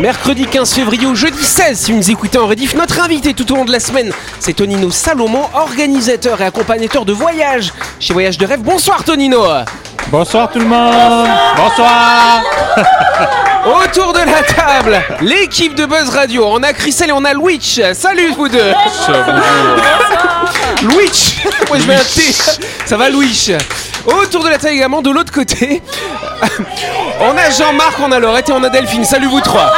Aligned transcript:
Mercredi 0.00 0.46
15 0.46 0.72
février 0.72 1.06
au 1.06 1.14
jeudi 1.14 1.44
16, 1.44 1.78
si 1.78 1.92
vous 1.92 1.98
nous 1.98 2.10
écoutez 2.10 2.38
en 2.38 2.46
rediff, 2.46 2.74
notre 2.74 3.02
invité 3.02 3.34
tout 3.34 3.52
au 3.52 3.56
long 3.56 3.66
de 3.66 3.70
la 3.70 3.80
semaine, 3.80 4.10
c'est 4.38 4.54
Tonino 4.54 4.90
Salomon, 4.90 5.44
organisateur 5.52 6.40
et 6.40 6.46
accompagnateur 6.46 7.04
de 7.04 7.12
voyage 7.12 7.74
chez 7.98 8.14
Voyage 8.14 8.38
de 8.38 8.46
Rêve. 8.46 8.60
Bonsoir 8.60 9.04
Tonino 9.04 9.44
Bonsoir 10.10 10.50
tout 10.50 10.58
le 10.58 10.64
monde 10.64 11.28
Bonsoir 11.54 12.42
Autour 13.84 14.14
de 14.14 14.20
la 14.20 14.42
table, 14.42 15.02
l'équipe 15.20 15.74
de 15.74 15.84
Buzz 15.84 16.08
Radio. 16.08 16.46
On 16.46 16.62
a 16.62 16.72
Christelle 16.72 17.10
et 17.10 17.12
on 17.12 17.26
a 17.26 17.34
Louis. 17.34 17.60
Salut 17.92 18.32
vous 18.34 18.48
deux 18.48 18.72
Louis 20.82 21.36
Moi 21.68 21.78
je 21.78 21.86
mets 21.86 21.96
un 21.96 21.98
T. 21.98 22.22
Ça 22.86 22.96
va 22.96 23.10
Louis 23.10 23.52
Autour 24.06 24.42
de 24.44 24.48
la 24.48 24.58
table 24.58 24.74
également, 24.74 25.02
de 25.02 25.10
l'autre 25.10 25.32
côté, 25.32 25.82
on 27.20 27.36
a 27.36 27.50
Jean-Marc, 27.50 27.98
on 28.02 28.10
a 28.12 28.18
Laurette 28.18 28.48
et 28.48 28.52
on 28.52 28.62
a 28.62 28.68
Delphine. 28.70 29.04
Salut 29.04 29.26
vous 29.26 29.40
trois 29.40 29.72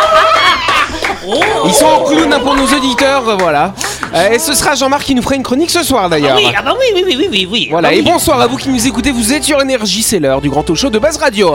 Ils 1.66 1.74
sont 1.74 1.86
en 1.86 2.00
clown 2.04 2.32
hein, 2.32 2.40
pour 2.40 2.54
nos 2.54 2.66
auditeurs, 2.66 3.36
voilà. 3.38 3.74
Euh, 4.14 4.30
et 4.30 4.38
ce 4.38 4.54
sera 4.54 4.74
Jean-Marc 4.74 5.04
qui 5.04 5.14
nous 5.14 5.22
fera 5.22 5.34
une 5.34 5.42
chronique 5.42 5.70
ce 5.70 5.82
soir 5.82 6.08
d'ailleurs. 6.08 6.36
Oui, 6.36 6.46
ah 6.56 6.62
bah 6.62 6.74
oui, 6.78 6.86
oui, 6.94 7.02
oui, 7.06 7.16
oui, 7.18 7.28
oui, 7.30 7.48
oui. 7.50 7.68
Voilà, 7.70 7.88
Ah 7.88 7.94
et 7.94 7.96
oui. 7.98 8.02
bonsoir 8.02 8.40
à 8.40 8.46
vous 8.46 8.56
qui 8.56 8.68
nous 8.68 8.86
écoutez, 8.86 9.10
vous 9.10 9.32
êtes 9.32 9.44
sur 9.44 9.60
Énergie, 9.60 10.02
c'est 10.02 10.20
l'heure 10.20 10.40
du 10.40 10.50
grand 10.50 10.62
talk 10.62 10.76
show 10.76 10.90
de 10.90 10.98
Buzz 10.98 11.16
Radio. 11.16 11.54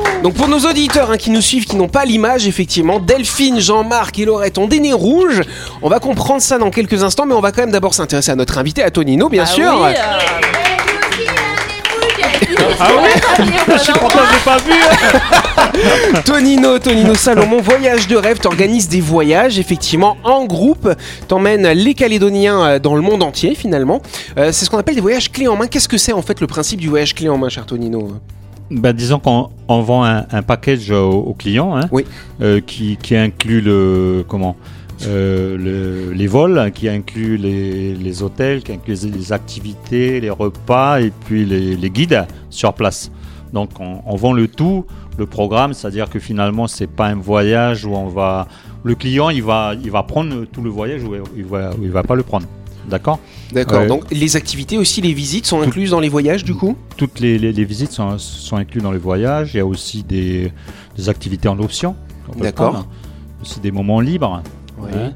donc 0.23 0.35
pour 0.35 0.47
nos 0.47 0.59
auditeurs 0.59 1.11
hein, 1.11 1.17
qui 1.17 1.31
nous 1.31 1.41
suivent, 1.41 1.65
qui 1.65 1.75
n'ont 1.75 1.87
pas 1.87 2.05
l'image, 2.05 2.47
effectivement, 2.47 2.99
Delphine, 2.99 3.59
Jean-Marc 3.59 4.19
et 4.19 4.25
Laurette 4.25 4.57
ont 4.57 4.67
des 4.67 4.79
nez 4.79 4.93
rouges. 4.93 5.41
On 5.81 5.89
va 5.89 5.99
comprendre 5.99 6.41
ça 6.41 6.57
dans 6.57 6.69
quelques 6.69 7.03
instants, 7.03 7.25
mais 7.25 7.33
on 7.33 7.41
va 7.41 7.51
quand 7.51 7.61
même 7.61 7.71
d'abord 7.71 7.93
s'intéresser 7.93 8.31
à 8.31 8.35
notre 8.35 8.57
invité, 8.57 8.83
à 8.83 8.91
Tonino, 8.91 9.29
bien 9.29 9.45
sûr. 9.45 9.87
Ah 12.79 12.89
oui 13.01 13.45
Je 13.67 13.77
suis 13.77 13.93
content, 13.93 14.19
pas 14.45 14.57
vu 14.57 16.21
Tonino, 16.25 16.79
Tonino 16.79 17.15
Salomon, 17.15 17.61
voyage 17.61 18.07
de 18.07 18.15
rêve, 18.15 18.39
t'organises 18.39 18.87
des 18.87 19.01
voyages, 19.01 19.57
effectivement, 19.59 20.17
en 20.23 20.45
groupe, 20.45 20.93
t'emmènes 21.27 21.67
les 21.69 21.93
Calédoniens 21.93 22.63
euh, 22.63 22.79
dans 22.79 22.95
le 22.95 23.01
monde 23.01 23.23
entier, 23.23 23.55
finalement. 23.55 24.01
Euh, 24.37 24.51
c'est 24.51 24.65
ce 24.65 24.69
qu'on 24.69 24.77
appelle 24.77 24.95
des 24.95 25.01
voyages 25.01 25.31
clés 25.31 25.47
en 25.47 25.55
main. 25.55 25.67
Qu'est-ce 25.67 25.87
que 25.87 25.97
c'est, 25.97 26.13
en 26.13 26.21
fait, 26.21 26.41
le 26.41 26.47
principe 26.47 26.79
du 26.79 26.89
voyage 26.89 27.15
clé 27.15 27.29
en 27.29 27.37
main, 27.37 27.49
cher 27.49 27.65
Tonino? 27.65 28.19
Ben, 28.71 28.93
disons 28.93 29.19
qu'on 29.19 29.49
on 29.67 29.81
vend 29.81 30.05
un, 30.05 30.25
un 30.31 30.41
package 30.41 30.91
au, 30.91 31.11
au 31.11 31.33
client 31.33 31.75
hein, 31.75 31.87
Oui. 31.91 32.05
euh, 32.41 32.61
qui, 32.61 32.97
qui 32.97 33.15
inclut 33.17 33.59
le 33.61 34.23
comment 34.27 34.55
euh, 35.07 35.57
le- 35.57 36.13
les 36.13 36.27
vols, 36.27 36.71
qui 36.73 36.87
inclut 36.87 37.35
les, 37.35 37.93
les 37.95 38.23
hôtels, 38.23 38.61
qui 38.63 38.71
inclut 38.71 38.95
les, 39.11 39.33
activités, 39.33 40.21
les 40.21 40.29
repas 40.29 41.01
et 41.01 41.11
puis 41.25 41.43
les, 41.45 41.75
les 41.75 41.89
guides 41.89 42.25
sur 42.49 42.73
place. 42.73 43.11
Donc 43.51 43.71
on, 43.79 43.99
on 44.05 44.15
vend 44.15 44.31
le 44.31 44.47
tout, 44.47 44.85
le 45.17 45.25
programme, 45.25 45.73
c'est-à-dire 45.73 46.09
que 46.09 46.19
finalement 46.19 46.67
c'est 46.67 46.87
pas 46.87 47.07
un 47.07 47.15
voyage 47.15 47.83
où 47.85 47.93
on 47.93 48.07
va 48.07 48.47
le 48.83 48.95
client 48.95 49.29
il 49.29 49.43
va 49.43 49.73
il 49.83 49.91
va 49.91 50.03
prendre 50.03 50.45
tout 50.45 50.61
le 50.61 50.69
voyage 50.69 51.03
ou 51.03 51.13
il 51.35 51.43
va 51.45 51.71
il 51.81 51.91
va 51.91 52.03
pas 52.03 52.15
le 52.15 52.23
prendre. 52.23 52.45
D'accord 52.89 53.19
D'accord. 53.51 53.79
Ouais. 53.81 53.87
Donc, 53.87 54.03
les 54.11 54.35
activités 54.35 54.77
aussi, 54.77 55.01
les 55.01 55.13
visites 55.13 55.45
sont 55.45 55.61
incluses 55.61 55.91
dans 55.91 55.99
les 55.99 56.09
voyages, 56.09 56.43
du 56.43 56.53
coup? 56.55 56.75
Toutes 56.97 57.19
les, 57.19 57.37
les- 57.37 57.51
les 57.53 57.65
visites 57.65 57.91
sont, 57.91 58.17
sont 58.17 58.57
incluses 58.57 58.83
dans 58.83 58.91
les 58.91 58.97
voyages. 58.99 59.51
Il 59.53 59.57
y 59.57 59.59
a 59.59 59.65
aussi 59.65 60.03
des, 60.03 60.51
des 60.97 61.09
activités 61.09 61.47
en 61.47 61.59
option. 61.59 61.95
D'accord. 62.37 62.85
Aussi 63.41 63.59
des 63.59 63.71
moments 63.71 63.99
libres. 63.99 64.41
hein. 64.83 65.11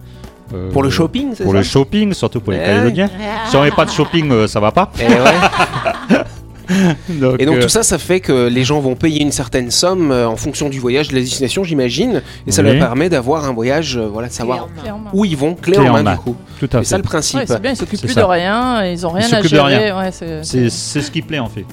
Euh, 0.53 0.71
Pour 0.71 0.83
le 0.83 0.91
shopping, 0.91 1.29
c'est 1.33 1.43
Pour 1.43 1.53
ça? 1.53 1.57
le 1.59 1.63
shopping, 1.63 2.13
surtout 2.13 2.39
pour 2.39 2.53
les 2.53 2.59
Ouais. 2.59 2.65
Calédoniens. 2.65 3.09
Si 3.49 3.55
on 3.55 3.59
n'avait 3.61 3.71
pas 3.71 3.85
de 3.85 3.89
shopping, 3.91 4.29
euh, 4.31 4.47
ça 4.47 4.59
va 4.59 4.71
pas. 4.71 4.91
Eh 4.99 5.05
ouais. 5.07 6.17
Donc, 7.09 7.35
Et 7.39 7.45
donc 7.45 7.57
euh, 7.57 7.61
tout 7.61 7.69
ça, 7.69 7.83
ça 7.83 7.97
fait 7.97 8.19
que 8.19 8.47
les 8.47 8.63
gens 8.63 8.79
vont 8.79 8.95
payer 8.95 9.21
une 9.21 9.31
certaine 9.31 9.71
somme 9.71 10.11
euh, 10.11 10.27
en 10.27 10.35
fonction 10.35 10.69
du 10.69 10.79
voyage, 10.79 11.09
de 11.09 11.15
la 11.15 11.21
destination, 11.21 11.63
j'imagine, 11.63 12.21
et 12.47 12.51
ça 12.51 12.61
Oui. 12.61 12.69
leur 12.71 12.79
permet 12.79 13.09
d'avoir 13.09 13.45
un 13.45 13.53
voyage, 13.53 13.97
euh, 13.97 14.07
voilà, 14.07 14.27
de 14.29 14.33
savoir 14.33 14.67
où 15.13 15.25
ils 15.25 15.37
vont, 15.37 15.53
clé, 15.55 15.77
Clé 15.77 15.87
en 15.89 15.95
en 15.95 16.03
main, 16.03 16.13
du 16.13 16.19
coup. 16.19 16.35
tout 16.59 16.65
à 16.73 16.79
C'est 16.79 16.83
ça 16.85 16.95
fait. 16.97 17.01
le 17.01 17.03
principe. 17.03 17.39
Ouais, 17.39 17.45
c'est 17.47 17.61
bien, 17.61 17.71
ils 17.71 17.77
s'occupent 17.77 17.99
plus 18.01 18.13
ça. 18.13 18.21
de 18.21 18.25
rien, 18.25 18.85
ils 18.85 19.05
ont 19.05 19.11
rien 19.11 19.25
à 19.25 19.29
s'occupent 19.29 19.43
de 19.51 19.55
gérer. 19.57 19.77
rien. 19.91 19.97
Ouais, 19.97 20.11
c'est- 20.11 20.69
ce 20.69 21.11
qui 21.11 21.21
plaît 21.21 21.39
en 21.39 21.49
fait. 21.49 21.65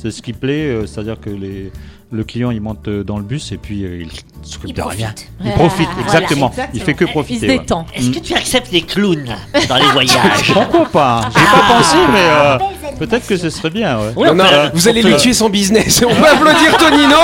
C'est 0.00 0.10
ce 0.10 0.20
qui 0.22 0.32
plaît, 0.32 0.66
euh, 0.68 0.86
c'est-à-dire 0.86 1.18
que 1.20 1.30
les, 1.30 1.72
le 2.12 2.22
client 2.22 2.50
il 2.50 2.60
monte 2.60 2.88
dans 2.88 3.16
le 3.18 3.24
bus 3.24 3.50
et 3.50 3.56
puis 3.56 3.82
euh, 3.84 4.02
il 4.02 4.10
s'occupe 4.48 4.70
Il 4.70 4.74
de 4.74 4.82
rien. 4.82 5.08
profite. 5.08 5.30
Il 5.44 5.52
profite, 5.52 5.88
Voilà, 5.94 6.02
exactement. 6.04 6.48
exactement. 6.50 6.70
Il 6.74 6.80
fait 6.82 6.94
que 6.94 7.04
Il 7.04 7.06
se 7.08 7.12
profiter. 7.12 7.48
ouais. 7.48 7.58
détend. 7.58 7.86
Est-ce 7.94 8.10
que 8.10 8.18
tu 8.20 8.34
acceptes 8.34 8.70
les 8.72 8.82
clowns 8.82 9.34
dans 9.68 9.76
les 9.76 9.86
voyages 9.92 10.52
Pourquoi 10.52 10.84
pas? 10.86 11.22
J'ai 11.34 11.44
pas 11.44 11.74
pensé, 11.76 11.96
mais 12.12 12.18
euh, 12.20 12.58
peut-être 12.98 13.26
que 13.26 13.36
ce 13.36 13.50
serait 13.50 13.70
bien. 13.70 13.98
ouais. 14.16 14.26
Non, 14.28 14.34
non, 14.34 14.44
vous 14.74 14.88
allez 14.88 15.02
lui 15.02 15.16
tuer 15.16 15.32
son 15.32 15.48
business. 15.48 16.02
On 16.08 16.14
peut 16.14 16.28
applaudir 16.28 16.76
Tonino. 16.78 17.16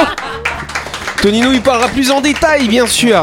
Tonino, 1.21 1.53
il 1.53 1.61
parlera 1.63 1.89
plus 1.89 2.11
en 2.11 2.21
détail, 2.21 2.67
bien 2.69 2.87
sûr, 2.87 3.17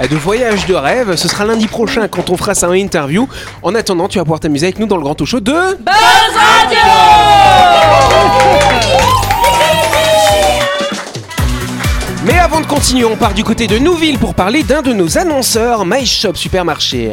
euh, 0.00 0.06
de 0.06 0.16
voyage 0.16 0.64
de 0.66 0.74
rêve. 0.74 1.16
Ce 1.16 1.26
sera 1.28 1.44
lundi 1.44 1.66
prochain 1.66 2.06
quand 2.08 2.30
on 2.30 2.36
fera 2.36 2.54
sa 2.54 2.68
interview. 2.76 3.28
En 3.62 3.74
attendant, 3.74 4.08
tu 4.08 4.18
vas 4.18 4.24
pouvoir 4.24 4.40
t'amuser 4.40 4.66
avec 4.66 4.78
nous 4.78 4.86
dans 4.86 4.96
le 4.96 5.02
grand 5.02 5.14
talk 5.14 5.26
show 5.28 5.40
de. 5.40 5.52
Mais 12.24 12.38
avant 12.38 12.60
de 12.60 12.66
continuer, 12.66 13.04
on 13.04 13.16
part 13.16 13.34
du 13.34 13.42
côté 13.42 13.66
de 13.66 13.78
Nouville 13.78 14.18
pour 14.18 14.34
parler 14.34 14.62
d'un 14.62 14.82
de 14.82 14.92
nos 14.92 15.18
annonceurs, 15.18 15.84
My 15.84 16.06
Shop 16.06 16.34
Supermarché. 16.36 17.10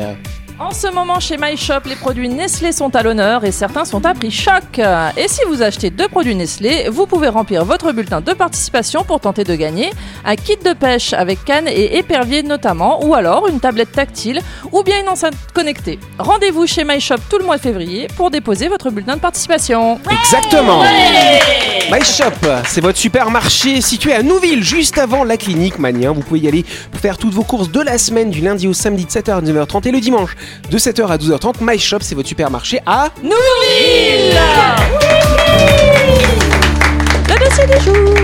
En 0.59 0.71
ce 0.71 0.87
moment, 0.87 1.21
chez 1.21 1.37
MyShop, 1.37 1.85
les 1.85 1.95
produits 1.95 2.27
Nestlé 2.27 2.73
sont 2.73 2.93
à 2.93 3.01
l'honneur 3.01 3.45
et 3.45 3.51
certains 3.51 3.85
sont 3.85 4.05
à 4.05 4.13
prix 4.13 4.29
choc. 4.29 4.81
Et 5.15 5.29
si 5.29 5.39
vous 5.47 5.61
achetez 5.61 5.89
deux 5.89 6.09
produits 6.09 6.35
Nestlé, 6.35 6.89
vous 6.89 7.05
pouvez 7.05 7.29
remplir 7.29 7.63
votre 7.63 7.93
bulletin 7.93 8.19
de 8.19 8.33
participation 8.33 9.05
pour 9.05 9.21
tenter 9.21 9.45
de 9.45 9.55
gagner 9.55 9.89
un 10.25 10.35
kit 10.35 10.57
de 10.57 10.73
pêche 10.73 11.13
avec 11.13 11.45
canne 11.45 11.69
et 11.69 11.97
épervier 11.97 12.43
notamment, 12.43 13.05
ou 13.05 13.15
alors 13.15 13.47
une 13.47 13.61
tablette 13.61 13.93
tactile, 13.93 14.41
ou 14.73 14.83
bien 14.83 14.99
une 15.01 15.07
enceinte 15.07 15.33
connectée. 15.53 15.97
Rendez-vous 16.17 16.67
chez 16.67 16.83
MyShop 16.83 17.19
tout 17.29 17.37
le 17.37 17.45
mois 17.45 17.55
de 17.55 17.61
février 17.61 18.07
pour 18.17 18.29
déposer 18.29 18.67
votre 18.67 18.89
bulletin 18.89 19.15
de 19.15 19.21
participation. 19.21 19.97
Exactement. 20.11 20.83
My 21.91 22.03
Shop, 22.03 22.47
c'est 22.67 22.81
votre 22.81 22.99
supermarché 22.99 23.81
situé 23.81 24.13
à 24.13 24.21
Nouville, 24.21 24.61
juste 24.61 24.99
avant 24.99 25.23
la 25.23 25.37
clinique 25.37 25.79
Mania. 25.79 26.11
Vous 26.11 26.21
pouvez 26.21 26.41
y 26.41 26.47
aller 26.47 26.63
pour 26.91 27.01
faire 27.01 27.17
toutes 27.17 27.33
vos 27.33 27.43
courses 27.43 27.71
de 27.71 27.81
la 27.81 27.97
semaine, 27.97 28.29
du 28.29 28.41
lundi 28.41 28.67
au 28.67 28.73
samedi 28.73 29.05
de 29.05 29.09
7h 29.09 29.31
à 29.31 29.41
9h30 29.41 29.87
et 29.87 29.91
le 29.91 29.99
dimanche 29.99 30.35
de 30.69 30.77
7h 30.77 31.07
à 31.07 31.17
12h30. 31.17 31.55
My 31.61 31.77
Shop, 31.79 31.97
c'est 32.01 32.15
votre 32.15 32.27
supermarché 32.27 32.79
à... 32.85 33.09
Nouville 33.23 34.37
Le 37.27 37.45
dossier 37.45 37.65
du 37.65 37.83
jour 37.83 38.15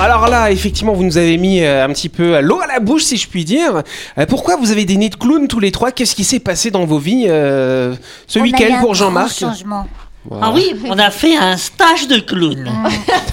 Alors 0.00 0.28
là, 0.28 0.50
effectivement, 0.50 0.92
vous 0.92 1.04
nous 1.04 1.18
avez 1.18 1.36
mis 1.36 1.62
euh, 1.62 1.84
un 1.84 1.88
petit 1.92 2.08
peu 2.08 2.40
l'eau 2.40 2.60
à 2.60 2.66
la 2.66 2.80
bouche, 2.80 3.04
si 3.04 3.16
je 3.16 3.28
puis 3.28 3.44
dire. 3.44 3.82
Euh, 4.18 4.26
pourquoi 4.26 4.56
vous 4.56 4.70
avez 4.72 4.84
des 4.84 4.96
nez 4.96 5.08
de 5.08 5.16
clown 5.16 5.46
tous 5.48 5.60
les 5.60 5.70
trois? 5.70 5.92
Qu'est-ce 5.92 6.14
qui 6.14 6.24
s'est 6.24 6.40
passé 6.40 6.70
dans 6.70 6.84
vos 6.84 6.98
vies 6.98 7.26
euh, 7.28 7.94
ce 8.26 8.38
week-end 8.38 8.80
pour 8.80 8.94
Jean-Marc? 8.94 9.38
changement. 9.38 9.86
Voilà. 10.24 10.46
Ah 10.46 10.52
oui, 10.54 10.74
on 10.86 10.98
a 10.98 11.10
fait 11.10 11.36
un 11.36 11.56
stage 11.56 12.06
de 12.08 12.18
clown. 12.20 12.70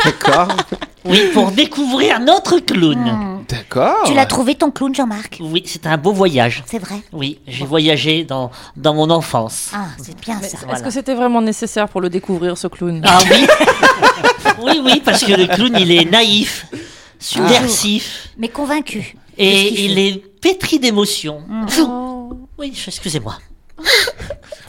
D'accord. 0.03 0.47
Oui, 1.05 1.21
pour 1.33 1.49
découvrir 1.51 2.19
notre 2.19 2.59
clown. 2.59 2.99
Hmm. 2.99 3.43
D'accord. 3.47 4.03
Tu 4.05 4.13
l'as 4.13 4.25
trouvé 4.25 4.55
ton 4.55 4.69
clown, 4.69 4.93
Jean-Marc 4.93 5.37
Oui, 5.39 5.63
c'est 5.65 5.87
un 5.87 5.97
beau 5.97 6.11
voyage. 6.11 6.61
C'est 6.67 6.77
vrai 6.77 7.01
Oui, 7.13 7.39
j'ai 7.47 7.65
voyagé 7.65 8.25
dans, 8.25 8.51
dans 8.75 8.93
mon 8.93 9.09
enfance. 9.09 9.71
Ah, 9.73 9.85
c'est 9.97 10.19
bien 10.19 10.39
ça. 10.41 10.57
Est-ce 10.71 10.83
que 10.83 10.91
c'était 10.91 11.15
vraiment 11.15 11.41
nécessaire 11.41 11.87
pour 11.87 12.01
le 12.01 12.09
découvrir, 12.09 12.57
ce 12.57 12.67
clown? 12.67 13.01
Ah 13.07 13.19
oui 13.31 13.47
Oui, 14.61 14.81
oui, 14.83 15.01
parce 15.03 15.23
que 15.23 15.31
le 15.31 15.47
clown, 15.47 15.73
il 15.79 15.89
est 15.91 16.03
naïf, 16.05 16.65
subversif, 17.17 18.27
Mais 18.37 18.49
convaincu. 18.49 19.15
et 19.37 19.85
il 19.85 19.97
est 19.97 20.17
pétri 20.41 20.79
d'émotions. 20.79 21.41
Oh. 21.79 22.33
Oui, 22.57 22.73
excusez-moi. 22.87 23.37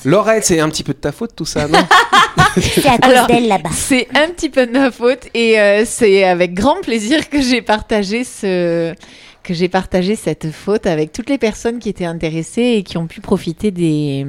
Laurette, 0.05 0.45
c'est 0.45 0.61
un 0.61 0.69
petit 0.69 0.83
peu 0.83 0.93
de 0.93 0.99
ta 0.99 1.13
faute 1.13 1.33
tout 1.37 1.45
ça, 1.45 1.69
non 1.69 1.79
C'est 2.57 2.87
à 2.87 2.99
cause 2.99 3.13
Alors, 3.13 3.27
d'elle 3.27 3.49
là-bas. 3.49 3.71
C'est 3.73 4.09
un 4.15 4.29
petit 4.29 4.49
peu 4.49 4.67
de 4.67 4.73
ma 4.73 4.91
faute 4.91 5.29
et 5.35 5.61
euh, 5.61 5.85
c'est 5.85 6.25
avec 6.25 6.55
grand 6.55 6.81
plaisir 6.81 7.29
que 7.29 7.41
j'ai 7.41 7.63
partagé 7.63 8.25
ce 8.25 8.95
que 9.43 9.55
j'ai 9.55 9.69
partagé 9.69 10.17
cette 10.17 10.51
faute 10.51 10.87
avec 10.87 11.13
toutes 11.13 11.31
les 11.31 11.39
personnes 11.39 11.79
qui 11.79 11.89
étaient 11.89 12.05
intéressées 12.05 12.75
et 12.77 12.83
qui 12.83 12.99
ont 12.99 13.07
pu 13.07 13.21
profiter 13.21 13.71
des, 13.71 14.27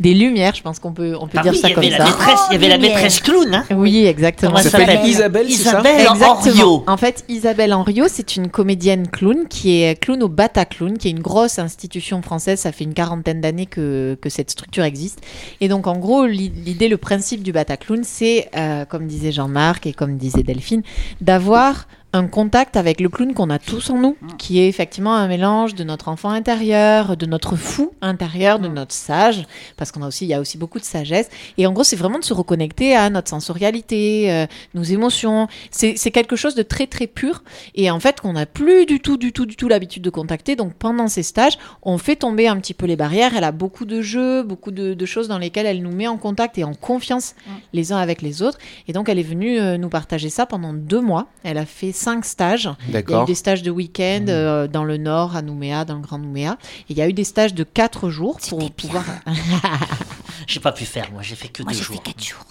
des 0.00 0.14
lumières. 0.14 0.54
Je 0.54 0.62
pense 0.62 0.78
qu'on 0.78 0.92
peut, 0.92 1.16
on 1.20 1.26
peut 1.26 1.38
Ah 1.40 1.42
dire 1.42 1.52
oui, 1.52 1.58
ça 1.58 1.70
comme 1.70 1.82
ça. 1.84 2.06
il 2.50 2.52
y 2.52 2.56
avait 2.56 2.68
la 2.68 2.76
lumière. 2.76 2.92
maîtresse 2.94 3.20
clown. 3.20 3.54
Hein 3.54 3.64
Oui, 3.76 4.06
exactement. 4.06 4.56
Ça 4.56 4.62
elle 4.64 4.70
s'appelle 4.70 5.06
Isabelle, 5.08 5.50
Isabelle 5.50 6.06
Henriot. 6.08 6.84
En 6.86 6.96
fait, 6.96 7.24
Isabelle 7.28 7.72
Henriot, 7.74 8.06
c'est 8.08 8.36
une 8.36 8.48
comédienne 8.48 9.08
clown 9.08 9.46
qui 9.48 9.82
est 9.82 9.98
clown 10.00 10.22
au 10.22 10.28
Bataclown, 10.28 10.98
qui 10.98 11.08
est 11.08 11.12
une 11.12 11.20
grosse 11.20 11.58
institution 11.58 12.22
française. 12.22 12.60
Ça 12.60 12.72
fait 12.72 12.84
une 12.84 12.94
quarantaine 12.94 13.40
d'années 13.40 13.66
que, 13.66 14.16
que 14.20 14.28
cette 14.30 14.50
structure 14.50 14.84
existe. 14.84 15.20
Et 15.60 15.68
donc, 15.68 15.86
en 15.86 15.96
gros, 15.98 16.26
l'i- 16.26 16.52
l'idée, 16.64 16.88
le 16.88 16.96
principe 16.96 17.42
du 17.42 17.52
Bataclown, 17.52 18.02
c'est, 18.04 18.48
euh, 18.56 18.84
comme 18.84 19.06
disait 19.06 19.32
Jean-Marc 19.32 19.86
et 19.86 19.92
comme 19.92 20.16
disait 20.16 20.42
Delphine, 20.42 20.82
d'avoir 21.20 21.86
un 22.14 22.28
contact 22.28 22.76
avec 22.76 23.00
le 23.00 23.08
clown 23.08 23.34
qu'on 23.34 23.50
a 23.50 23.58
tous 23.58 23.90
en 23.90 23.98
nous, 23.98 24.16
qui 24.38 24.60
est 24.60 24.68
effectivement 24.68 25.16
un 25.16 25.26
mélange 25.26 25.74
de 25.74 25.82
notre 25.82 26.06
enfant 26.06 26.30
intérieur, 26.30 27.16
de 27.16 27.26
notre 27.26 27.56
fou 27.56 27.92
intérieur, 28.00 28.60
de 28.60 28.68
notre 28.68 28.94
sage, 28.94 29.44
parce 29.76 29.90
qu'on 29.90 30.00
a 30.02 30.06
aussi, 30.06 30.24
il 30.24 30.28
y 30.28 30.34
a 30.34 30.40
aussi 30.40 30.56
beaucoup 30.56 30.78
de 30.78 30.84
sagesse. 30.84 31.28
Et 31.58 31.66
en 31.66 31.72
gros, 31.72 31.82
c'est 31.82 31.96
vraiment 31.96 32.20
de 32.20 32.24
se 32.24 32.32
reconnecter 32.32 32.94
à 32.94 33.10
notre 33.10 33.28
sensorialité, 33.28 34.30
euh, 34.30 34.46
nos 34.74 34.84
émotions. 34.84 35.48
C'est 35.72 36.10
quelque 36.12 36.36
chose 36.36 36.54
de 36.54 36.62
très 36.62 36.86
très 36.86 37.08
pur 37.08 37.42
et 37.74 37.90
en 37.90 37.98
fait 37.98 38.20
qu'on 38.20 38.34
n'a 38.34 38.46
plus 38.46 38.86
du 38.86 39.00
tout, 39.00 39.16
du 39.16 39.32
tout, 39.32 39.44
du 39.44 39.56
tout 39.56 39.66
l'habitude 39.66 40.04
de 40.04 40.10
contacter. 40.10 40.54
Donc 40.54 40.74
pendant 40.74 41.08
ces 41.08 41.24
stages, 41.24 41.58
on 41.82 41.98
fait 41.98 42.14
tomber 42.14 42.46
un 42.46 42.58
petit 42.58 42.74
peu 42.74 42.86
les 42.86 42.96
barrières. 42.96 43.32
Elle 43.36 43.42
a 43.42 43.50
beaucoup 43.50 43.86
de 43.86 44.00
jeux, 44.00 44.44
beaucoup 44.44 44.70
de, 44.70 44.94
de 44.94 45.06
choses 45.06 45.26
dans 45.26 45.38
lesquelles 45.38 45.66
elle 45.66 45.82
nous 45.82 45.92
met 45.92 46.06
en 46.06 46.16
contact 46.16 46.58
et 46.58 46.64
en 46.64 46.74
confiance 46.74 47.34
les 47.72 47.92
uns 47.92 47.98
avec 47.98 48.22
les 48.22 48.40
autres. 48.40 48.58
Et 48.86 48.92
donc 48.92 49.08
elle 49.08 49.18
est 49.18 49.24
venue 49.24 49.58
euh, 49.58 49.78
nous 49.78 49.88
partager 49.88 50.30
ça 50.30 50.46
pendant 50.46 50.72
deux 50.72 51.00
mois. 51.00 51.26
Elle 51.42 51.58
a 51.58 51.66
fait 51.66 51.90
cinq 52.04 52.24
stages. 52.26 52.68
Il 52.88 52.94
y 52.94 52.96
a 52.96 53.22
eu 53.22 53.26
des 53.26 53.34
stages 53.34 53.62
de 53.62 53.70
week-end 53.70 54.26
euh, 54.28 54.68
dans 54.68 54.84
le 54.84 54.98
nord, 54.98 55.36
à 55.36 55.42
Nouméa, 55.42 55.84
dans 55.86 55.94
le 55.94 56.00
Grand 56.00 56.18
Nouméa. 56.18 56.58
Et 56.88 56.92
il 56.92 56.98
y 56.98 57.02
a 57.02 57.08
eu 57.08 57.14
des 57.14 57.24
stages 57.24 57.54
de 57.54 57.64
quatre 57.64 58.10
jours 58.10 58.38
pour 58.48 58.70
pouvoir. 58.72 59.04
J'ai 60.46 60.60
pas 60.60 60.72
pu 60.72 60.84
faire, 60.84 61.10
moi, 61.12 61.22
j'ai 61.22 61.34
fait 61.34 61.48
que 61.48 61.62
Moi, 61.62 61.72
deux 61.72 61.78
j'ai 61.78 61.84
fait 61.84 61.92
jours. 61.94 62.02
4 62.02 62.24
jours. 62.24 62.44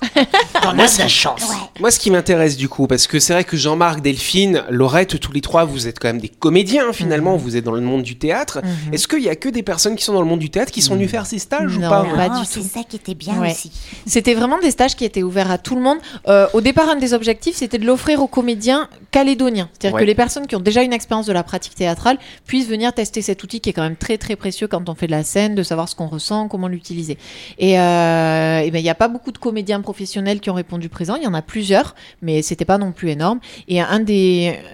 On 0.66 0.70
a 0.80 0.88
de 0.88 1.00
la 1.00 1.08
chance. 1.08 1.42
Ouais. 1.50 1.56
Moi, 1.80 1.92
ce 1.92 2.00
qui 2.00 2.12
m'intéresse 2.12 2.58
du 2.58 2.70
coup, 2.70 2.88
parce 2.88 3.08
que 3.08 3.20
c'est 3.20 3.34
vrai 3.34 3.44
que 3.44 3.58
Jean-Marc, 3.58 4.02
Delphine, 4.02 4.64
Laurette, 4.70 5.20
tous 5.20 5.32
les 5.32 5.42
trois, 5.42 5.66
vous 5.66 5.88
êtes 5.88 6.00
quand 6.00 6.08
même 6.08 6.20
des 6.22 6.30
comédiens 6.30 6.92
finalement, 6.94 7.36
vous 7.38 7.56
êtes 7.56 7.64
dans 7.64 7.72
le 7.72 7.82
monde 7.82 8.04
du 8.04 8.18
théâtre. 8.18 8.62
Mhm. 8.64 8.94
Est-ce 8.94 9.08
qu'il 9.08 9.22
y 9.22 9.30
a 9.30 9.36
que 9.36 9.50
des 9.50 9.64
personnes 9.64 9.96
qui 9.96 10.04
sont 10.04 10.14
dans 10.14 10.22
le 10.22 10.28
monde 10.28 10.40
du 10.40 10.50
théâtre 10.50 10.72
qui 10.72 10.82
sont 10.82 10.96
venues 10.96 11.08
faire 11.08 11.26
ces 11.26 11.40
stages 11.40 11.76
ou 11.78 11.80
Non. 11.80 11.90
pas 11.90 12.04
Pas 12.04 12.30
Non, 12.30 12.40
du 12.42 12.46
c'est 12.46 12.62
ça 12.62 12.82
qui 12.88 12.96
était 12.96 13.16
bien 13.16 13.40
Ouais. 13.40 13.52
aussi. 13.52 13.72
C'était 14.06 14.34
vraiment 14.34 14.60
des 14.60 14.72
stages 14.72 14.96
qui 14.96 15.06
étaient 15.06 15.24
ouverts 15.24 15.52
à 15.52 15.58
tout 15.58 15.76
le 15.76 15.82
monde. 15.82 15.98
Euh, 16.28 16.48
au 16.54 16.62
départ, 16.62 16.90
un 16.90 16.96
des 16.96 17.14
objectifs, 17.14 17.56
c'était 17.56 17.78
de 17.78 17.86
l'offrir 17.86 18.22
aux 18.22 18.28
comédiens 18.28 18.88
calédoniens. 19.12 19.70
C'est-à-dire 19.74 19.96
Ouais. 19.96 20.02
que 20.02 20.06
les 20.08 20.16
personnes 20.16 20.48
qui 20.48 20.56
ont 20.56 20.60
déjà 20.60 20.84
une 20.84 20.94
expérience 20.94 21.26
de 21.26 21.34
la 21.34 21.44
pratique 21.44 21.76
théâtrale 21.76 22.18
puissent 22.48 22.68
venir 22.68 22.94
tester 22.94 23.22
cet 23.22 23.44
outil 23.44 23.60
qui 23.62 23.70
est 23.70 23.74
quand 23.74 23.82
même 23.84 23.96
très 23.96 24.18
très 24.18 24.36
précieux 24.36 24.68
quand 24.68 24.90
on 24.90 24.96
fait 24.96 25.08
de 25.08 25.12
la 25.12 25.24
scène, 25.24 25.56
de 25.56 25.64
savoir 25.64 25.90
ce 25.90 25.96
qu'on 25.96 26.08
ressent, 26.08 26.48
comment 26.48 26.68
l'utiliser. 26.68 27.18
Et 27.60 27.73
euh, 27.80 28.62
eh 28.64 28.72
ben, 28.72 28.80
il 28.80 28.84
n'y 28.84 28.90
a 28.90 28.96
pas 28.96 29.08
beaucoup 29.08 29.32
de 29.32 29.38
comédiens 29.38 29.82
professionnels 29.82 30.40
qui 30.40 30.50
ont 30.50 30.54
répondu 30.54 30.90
présent. 30.90 31.16
Il 31.16 31.24
y 31.24 31.28
en 31.28 31.34
a 31.34 31.42
plusieurs, 31.42 31.96
mais 32.22 32.42
c'était 32.42 32.66
pas 32.66 32.78
non 32.78 32.92
plus 32.92 33.10
énorme. 33.10 33.40
Et 33.68 33.82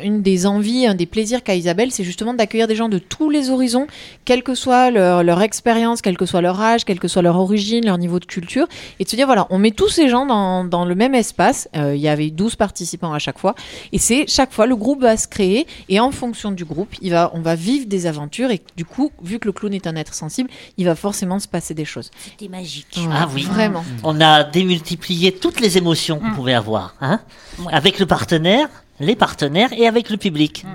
une 0.04 0.22
des 0.22 0.46
envies, 0.46 0.88
un 0.88 0.96
des 0.96 1.06
plaisirs 1.06 1.44
qu'a 1.44 1.56
Isabelle, 1.56 1.92
c'est 1.92 2.04
justement 2.04 2.34
d'accueillir 2.34 2.68
des 2.68 2.75
gens 2.75 2.90
de 2.90 3.00
tous 3.00 3.30
les 3.30 3.50
horizons, 3.50 3.88
quelle 4.25 4.44
que 4.44 4.56
soit 4.56 4.92
leur, 4.92 5.42
expérience, 5.42 6.01
quel 6.01 6.18
que 6.18 6.25
soit 6.25 6.42
leur 6.42 6.60
âge, 6.60 6.86
quelle 6.86 7.00
que 7.00 7.07
soit 7.07 7.22
leur 7.22 7.38
origine, 7.38 7.86
leur 7.86 7.98
niveau 7.98 8.19
de 8.19 8.25
culture, 8.25 8.68
et 9.00 9.04
de 9.04 9.10
se 9.10 9.16
dire 9.16 9.25
voilà, 9.25 9.48
on 9.50 9.57
met 9.57 9.72
tous 9.72 9.90
ces 9.90 10.10
gens 10.10 10.25
dans, 10.25 10.63
dans 10.63 10.86
le 10.86 10.96
même 10.96 11.16
espace. 11.16 11.69
Euh, 11.75 11.96
il 11.96 12.01
y 12.01 12.07
avait 12.07 12.30
12 12.30 12.56
participants 12.56 13.13
à 13.13 13.19
chaque 13.19 13.40
fois, 13.40 13.56
et 13.92 13.98
c'est 13.98 14.25
chaque 14.28 14.51
fois 14.51 14.66
le 14.66 14.75
groupe 14.75 15.01
va 15.01 15.18
se 15.18 15.28
créer, 15.28 15.68
et 15.88 16.00
en 16.00 16.12
fonction 16.12 16.51
du 16.51 16.66
groupe, 16.66 16.94
il 17.01 17.12
va, 17.12 17.31
on 17.34 17.42
va 17.42 17.56
vivre 17.56 17.88
des 17.88 18.06
aventures, 18.06 18.51
et 18.51 18.62
du 18.75 18.86
coup, 18.86 19.12
vu 19.22 19.40
que 19.40 19.48
le 19.48 19.51
clown 19.51 19.74
est 19.74 19.88
un 19.88 19.96
être 19.96 20.13
sensible, 20.13 20.50
il 20.78 20.86
va 20.86 20.96
forcément 20.96 21.40
se 21.40 21.48
passer 21.48 21.74
des 21.74 21.86
choses. 21.86 22.12
C'était 22.18 22.48
magique. 22.48 22.88
Ah 23.12 23.27
oui. 23.33 23.44
Vraiment. 23.44 23.83
On 24.03 24.19
a 24.21 24.44
démultiplié 24.44 25.31
toutes 25.33 25.59
les 25.59 25.77
émotions 25.77 26.19
qu'on 26.19 26.31
pouvait 26.31 26.53
avoir, 26.53 26.95
hein, 27.01 27.19
Ouais. 27.59 27.71
avec 27.74 28.00
le 28.00 28.06
partenaire, 28.06 28.68
les 29.00 29.15
partenaires 29.15 29.71
et 29.74 29.88
avec 29.88 30.09
le 30.09 30.18
public. 30.18 30.65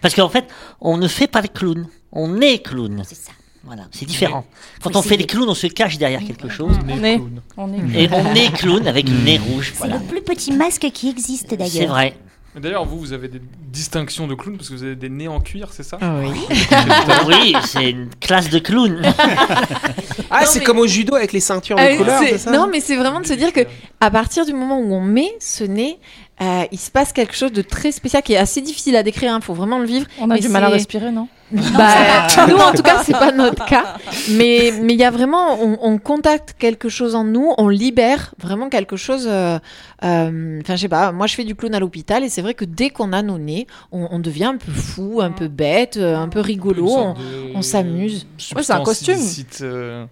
Parce 0.00 0.14
qu'en 0.14 0.28
fait, 0.28 0.46
on 0.80 0.96
ne 0.96 1.06
fait 1.08 1.26
pas 1.28 1.40
le 1.42 1.48
clown, 1.48 1.86
on 2.12 2.40
est 2.40 2.58
clown. 2.58 3.02
C'est 3.06 3.14
ça. 3.14 3.32
Voilà, 3.64 3.84
c'est 3.92 4.06
différent. 4.06 4.44
Quand 4.82 4.90
Faut 4.92 4.98
on 4.98 5.02
fait 5.02 5.10
les 5.10 5.14
essayer. 5.24 5.26
clowns, 5.28 5.48
on 5.48 5.54
se 5.54 5.68
cache 5.68 5.96
derrière 5.96 6.24
quelque 6.24 6.48
chose. 6.48 6.76
On 6.84 7.04
est, 7.04 7.20
on 7.56 7.72
est. 7.72 8.02
Et 8.04 8.08
on 8.12 8.34
est 8.34 8.52
clown 8.52 8.88
avec 8.88 9.08
le 9.08 9.14
nez 9.16 9.38
rouge. 9.38 9.70
C'est 9.72 9.78
Voilà. 9.78 9.98
le 9.98 10.02
plus 10.04 10.20
petit 10.20 10.50
masque 10.52 10.90
qui 10.92 11.08
existe 11.10 11.46
C'est 11.50 11.56
d'ailleurs. 11.56 11.90
vrai. 11.90 12.16
D'ailleurs, 12.54 12.84
vous, 12.84 12.98
vous 12.98 13.12
avez 13.14 13.28
des 13.28 13.40
distinctions 13.70 14.26
de 14.26 14.34
clown 14.34 14.56
parce 14.58 14.68
que 14.68 14.74
vous 14.74 14.82
avez 14.82 14.94
des 14.94 15.08
nez 15.08 15.26
en 15.26 15.40
cuir, 15.40 15.68
c'est 15.72 15.82
ça? 15.82 15.96
Ah 16.02 16.16
oui. 16.20 16.28
oui, 17.26 17.54
c'est 17.64 17.90
une 17.90 18.10
classe 18.20 18.50
de 18.50 18.58
clown. 18.58 19.00
Ah, 20.30 20.40
Non, 20.40 20.46
c'est 20.46 20.58
mais- 20.58 20.64
comme 20.66 20.78
au 20.78 20.86
judo 20.86 21.14
avec 21.14 21.32
les 21.32 21.40
ceintures 21.40 21.76
de 21.76 21.82
Euh, 21.82 21.96
couleur, 21.96 22.20
c'est- 22.20 22.28
c'est 22.32 22.38
ça? 22.38 22.50
Non, 22.52 22.68
mais 22.70 22.80
c'est 22.80 22.96
vraiment 22.96 23.20
de 23.20 23.26
se 23.26 23.32
dire 23.32 23.52
que 23.54 23.60
à 24.00 24.10
partir 24.10 24.44
du 24.44 24.52
moment 24.52 24.78
où 24.80 24.92
on 24.94 25.00
met 25.00 25.32
ce 25.40 25.64
nez, 25.64 25.98
euh, 26.42 26.64
il 26.72 26.78
se 26.78 26.90
passe 26.90 27.12
quelque 27.12 27.34
chose 27.36 27.52
de 27.52 27.62
très 27.62 27.92
spécial 27.92 28.22
qui 28.22 28.32
est 28.32 28.36
assez 28.38 28.60
difficile 28.60 28.96
à 28.96 29.02
décrire. 29.02 29.32
Il 29.36 29.42
faut 29.44 29.54
vraiment 29.54 29.78
le 29.78 29.86
vivre. 29.86 30.06
On 30.18 30.24
a 30.30 30.34
Mais 30.34 30.40
du 30.40 30.48
mal 30.48 30.64
à 30.64 30.68
respirer, 30.68 31.10
non? 31.12 31.28
Bah, 31.52 32.26
nous, 32.48 32.56
en 32.56 32.72
tout 32.72 32.82
cas, 32.82 33.02
c'est 33.04 33.12
pas 33.12 33.30
notre 33.30 33.66
cas. 33.66 33.96
Mais 34.30 34.72
mais 34.82 34.94
il 34.94 34.98
y 34.98 35.04
a 35.04 35.10
vraiment, 35.10 35.58
on, 35.62 35.78
on 35.82 35.98
contacte 35.98 36.54
quelque 36.58 36.88
chose 36.88 37.14
en 37.14 37.24
nous, 37.24 37.52
on 37.58 37.68
libère 37.68 38.34
vraiment 38.38 38.70
quelque 38.70 38.96
chose. 38.96 39.26
euh, 39.30 39.58
euh, 40.02 40.60
Enfin, 40.62 40.76
je 40.76 40.80
sais 40.80 40.88
pas. 40.88 41.12
Moi, 41.12 41.26
je 41.26 41.34
fais 41.34 41.44
du 41.44 41.54
clown 41.54 41.74
à 41.74 41.80
l'hôpital 41.80 42.24
et 42.24 42.30
c'est 42.30 42.40
vrai 42.42 42.54
que 42.54 42.64
dès 42.64 42.88
qu'on 42.90 43.12
a 43.12 43.20
nos 43.22 43.36
nez, 43.38 43.66
on, 43.92 44.08
on 44.10 44.18
devient 44.18 44.44
un 44.46 44.56
peu 44.56 44.72
fou, 44.72 45.20
un 45.22 45.30
peu 45.30 45.48
bête, 45.48 45.98
euh, 45.98 46.16
un 46.16 46.28
peu 46.28 46.40
rigolo. 46.40 46.88
On- 47.54 47.60
s'amuse. 47.62 48.26
Ouais, 48.56 48.62
c'est 48.62 48.72
un 48.72 48.82
costume. 48.82 49.14
illicite, 49.18 49.58
euh, 49.62 50.06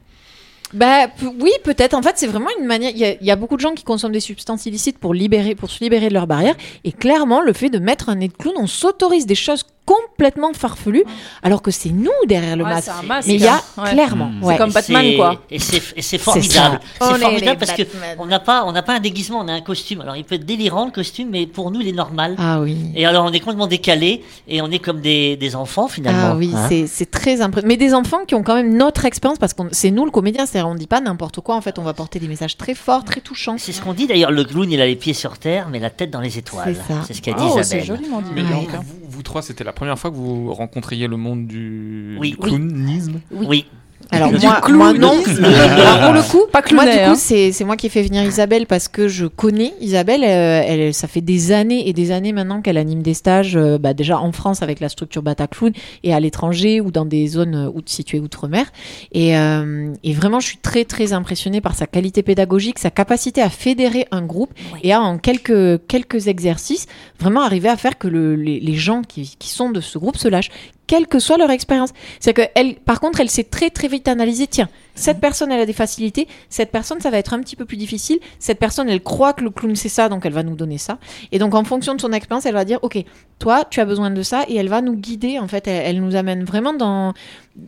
Bah 0.72 1.08
oui, 1.40 1.50
peut-être. 1.64 1.94
En 1.94 2.02
fait, 2.02 2.12
c'est 2.16 2.26
vraiment 2.26 2.50
une 2.58 2.66
manière. 2.66 2.92
Il 2.94 2.98
y, 2.98 3.24
y 3.26 3.30
a 3.30 3.36
beaucoup 3.36 3.56
de 3.56 3.60
gens 3.60 3.74
qui 3.74 3.82
consomment 3.82 4.12
des 4.12 4.20
substances 4.20 4.66
illicites 4.66 4.98
pour 4.98 5.14
libérer, 5.14 5.54
pour 5.54 5.70
se 5.70 5.82
libérer 5.82 6.08
de 6.08 6.14
leurs 6.14 6.26
barrières. 6.26 6.56
Et 6.84 6.92
clairement, 6.92 7.40
le 7.40 7.52
fait 7.52 7.70
de 7.70 7.78
mettre 7.78 8.08
un 8.08 8.16
nez 8.16 8.28
de 8.28 8.32
clown, 8.32 8.54
on 8.56 8.66
s'autorise 8.66 9.26
des 9.26 9.34
choses 9.34 9.64
complètement 9.90 10.52
farfelues, 10.54 11.04
alors 11.42 11.62
que 11.62 11.70
c'est 11.70 11.90
nous 11.90 12.10
derrière 12.26 12.56
le 12.56 12.64
Ouais, 12.64 12.70
masque. 12.70 12.90
c'est 12.92 13.04
un 13.04 13.08
masque. 13.08 13.28
Mais 13.28 13.34
il 13.34 13.40
y 13.42 13.46
a 13.46 13.56
hein. 13.56 13.82
Ouais. 13.82 13.90
clairement. 13.92 14.26
Mm. 14.30 14.44
ouais. 14.44 14.54
C'est 14.54 14.58
comme 14.58 14.72
Batman, 14.72 15.16
quoi. 15.16 15.42
Et 15.50 15.58
c'est 15.58 16.18
formidable. 16.18 16.80
C'est 17.00 17.10
est 17.14 17.18
formidable 17.18 17.58
parce 17.58 17.72
que 17.72 17.82
Batman. 17.82 18.16
on 18.18 18.26
n'a 18.26 18.40
pas 18.40 18.64
on 18.64 18.72
n'a 18.72 18.82
pas 18.82 18.94
un 18.94 19.00
déguisement, 19.00 19.40
on 19.40 19.48
a 19.48 19.52
un 19.52 19.60
costume. 19.60 20.00
Alors 20.00 20.16
il 20.16 20.24
peut 20.24 20.36
être 20.36 20.44
délirant 20.46 20.84
le 20.86 20.90
costume, 20.92 21.28
mais 21.30 21.46
pour 21.46 21.70
nous 21.70 21.80
il 21.80 21.88
est 21.88 21.92
normal. 21.92 22.34
Ah 22.38 22.60
oui. 22.60 22.76
Et 22.94 23.04
alors 23.06 23.24
on 23.24 23.32
est 23.32 23.40
complètement 23.40 23.66
décalé 23.66 24.22
et 24.48 24.62
on 24.62 24.70
est 24.70 24.78
comme 24.78 25.00
des, 25.00 25.36
des 25.36 25.56
enfants 25.56 25.88
finalement. 25.88 26.30
Ah 26.32 26.36
oui, 26.36 26.52
hein. 26.54 26.68
c'est- 26.86 27.10
très 27.10 27.40
impressionnant. 27.40 27.68
Mais 27.68 27.76
des 27.76 27.94
enfants 27.94 28.24
qui 28.26 28.34
ont 28.34 28.42
quand 28.42 28.54
même 28.54 28.76
notre 28.76 29.04
expérience, 29.04 29.38
parce 29.38 29.52
que 29.54 29.62
c'est 29.72 29.90
nous 29.90 30.04
le 30.04 30.10
comédien, 30.10 30.46
c'est-à-dire 30.46 30.68
on 30.68 30.74
dit 30.74 30.86
pas 30.86 31.00
n'importe 31.00 31.40
quoi, 31.40 31.56
en 31.56 31.60
fait, 31.60 31.78
on 31.78 31.82
va 31.82 31.92
porter 31.94 32.18
des 32.20 32.28
messages 32.28 32.56
très 32.56 32.74
forts, 32.74 33.04
très 33.04 33.20
touchants. 33.20 33.56
C'est 33.58 33.72
ce 33.72 33.80
qu'on 33.82 33.94
dit 33.94 34.06
d'ailleurs. 34.06 34.30
Le 34.30 34.44
clown 34.44 34.70
il 34.70 34.80
a 34.80 34.86
les 34.86 34.96
pieds 34.96 35.14
sur 35.14 35.38
terre, 35.38 35.68
mais 35.70 35.78
la 35.80 35.90
tête 35.90 36.10
dans 36.10 36.20
les 36.20 36.38
étoiles. 36.38 36.76
C'est 36.86 36.92
ça. 36.94 37.00
C'est 37.06 37.14
ce 37.14 37.22
qu'a 37.22 37.32
dit 37.32 37.42
Oh, 37.44 37.58
c'est 37.62 37.78
Isabelle. 37.82 37.84
joliment 37.86 38.20
dit. 38.20 38.28
Hein. 38.40 38.80
Vous, 39.20 39.24
trois, 39.24 39.42
c'était 39.42 39.64
la 39.64 39.72
première 39.74 39.98
fois 39.98 40.10
que 40.10 40.16
vous 40.16 40.52
rencontriez 40.54 41.06
le 41.06 41.16
monde 41.18 41.46
du, 41.46 42.16
Oui. 42.18 42.30
du 42.30 42.36
clownisme? 42.38 43.20
Oui. 43.30 43.66
Alors 44.12 44.32
moi, 44.32 44.60
clown. 44.62 44.76
moi 44.78 44.92
non. 44.92 45.12
Alors 45.12 46.00
pour 46.04 46.12
le 46.12 46.22
coup, 46.22 46.42
Pas 46.52 46.62
moi 46.72 46.84
du 46.84 46.90
hein. 46.90 47.10
coup 47.12 47.16
c'est 47.18 47.52
c'est 47.52 47.64
moi 47.64 47.76
qui 47.76 47.86
ai 47.86 47.88
fait 47.90 48.02
venir 48.02 48.22
Isabelle 48.24 48.66
parce 48.66 48.88
que 48.88 49.08
je 49.08 49.26
connais 49.26 49.72
Isabelle. 49.80 50.22
euh, 50.24 50.62
elle, 50.66 50.94
ça 50.94 51.06
fait 51.08 51.20
des 51.20 51.52
années 51.52 51.88
et 51.88 51.92
des 51.92 52.10
années 52.10 52.32
maintenant 52.32 52.60
qu'elle 52.60 52.76
anime 52.78 53.02
des 53.02 53.14
stages, 53.14 53.56
euh, 53.56 53.78
bah, 53.78 53.94
déjà 53.94 54.18
en 54.18 54.32
France 54.32 54.62
avec 54.62 54.80
la 54.80 54.88
structure 54.88 55.22
Bataclown 55.22 55.72
et 56.02 56.12
à 56.14 56.20
l'étranger 56.20 56.80
ou 56.80 56.90
dans 56.90 57.04
des 57.04 57.26
zones 57.28 57.54
euh, 57.54 57.80
situées 57.86 58.20
outre-mer. 58.20 58.66
Et, 59.12 59.36
euh, 59.36 59.92
et 60.02 60.12
vraiment, 60.12 60.40
je 60.40 60.46
suis 60.46 60.58
très 60.58 60.84
très 60.84 61.12
impressionnée 61.12 61.60
par 61.60 61.74
sa 61.74 61.86
qualité 61.86 62.22
pédagogique, 62.22 62.78
sa 62.78 62.90
capacité 62.90 63.40
à 63.42 63.50
fédérer 63.50 64.06
un 64.10 64.22
groupe 64.22 64.50
Ouais. 64.72 64.80
et 64.82 64.92
à 64.92 65.00
en 65.00 65.18
quelques 65.18 65.86
quelques 65.86 66.26
exercices 66.28 66.86
vraiment 67.18 67.42
arriver 67.42 67.68
à 67.68 67.76
faire 67.76 67.98
que 67.98 68.08
le- 68.08 68.34
les, 68.36 68.60
les 68.60 68.74
gens 68.74 69.02
qui, 69.02 69.36
qui 69.38 69.48
sont 69.48 69.70
de 69.70 69.80
ce 69.80 69.98
groupe 69.98 70.16
se 70.16 70.28
lâchent 70.28 70.50
quelle 70.90 71.06
que 71.06 71.20
soit 71.20 71.38
leur 71.38 71.52
expérience. 71.52 71.90
C'est 72.18 72.32
que 72.32 72.42
elle, 72.56 72.74
par 72.74 72.98
contre, 72.98 73.20
elle 73.20 73.30
sait 73.30 73.44
très 73.44 73.70
très 73.70 73.86
vite 73.86 74.08
analyser. 74.08 74.48
Tiens, 74.48 74.68
cette 74.96 75.20
personne, 75.20 75.52
elle 75.52 75.60
a 75.60 75.66
des 75.66 75.72
facilités. 75.72 76.26
Cette 76.48 76.72
personne, 76.72 77.00
ça 77.00 77.10
va 77.10 77.18
être 77.18 77.32
un 77.32 77.38
petit 77.38 77.54
peu 77.54 77.64
plus 77.64 77.76
difficile. 77.76 78.18
Cette 78.40 78.58
personne, 78.58 78.88
elle 78.88 79.00
croit 79.00 79.32
que 79.32 79.44
le 79.44 79.50
clown 79.50 79.76
c'est 79.76 79.88
ça, 79.88 80.08
donc 80.08 80.26
elle 80.26 80.32
va 80.32 80.42
nous 80.42 80.56
donner 80.56 80.78
ça. 80.78 80.98
Et 81.30 81.38
donc, 81.38 81.54
en 81.54 81.62
fonction 81.62 81.94
de 81.94 82.00
son 82.00 82.12
expérience, 82.12 82.44
elle 82.44 82.54
va 82.54 82.64
dire, 82.64 82.80
ok, 82.82 83.04
toi, 83.38 83.64
tu 83.70 83.78
as 83.78 83.84
besoin 83.84 84.10
de 84.10 84.22
ça, 84.24 84.42
et 84.48 84.56
elle 84.56 84.68
va 84.68 84.82
nous 84.82 84.96
guider. 84.96 85.38
En 85.38 85.46
fait, 85.46 85.68
elle, 85.68 85.86
elle 85.86 86.02
nous 86.02 86.16
amène 86.16 86.42
vraiment 86.42 86.72
dans 86.72 87.14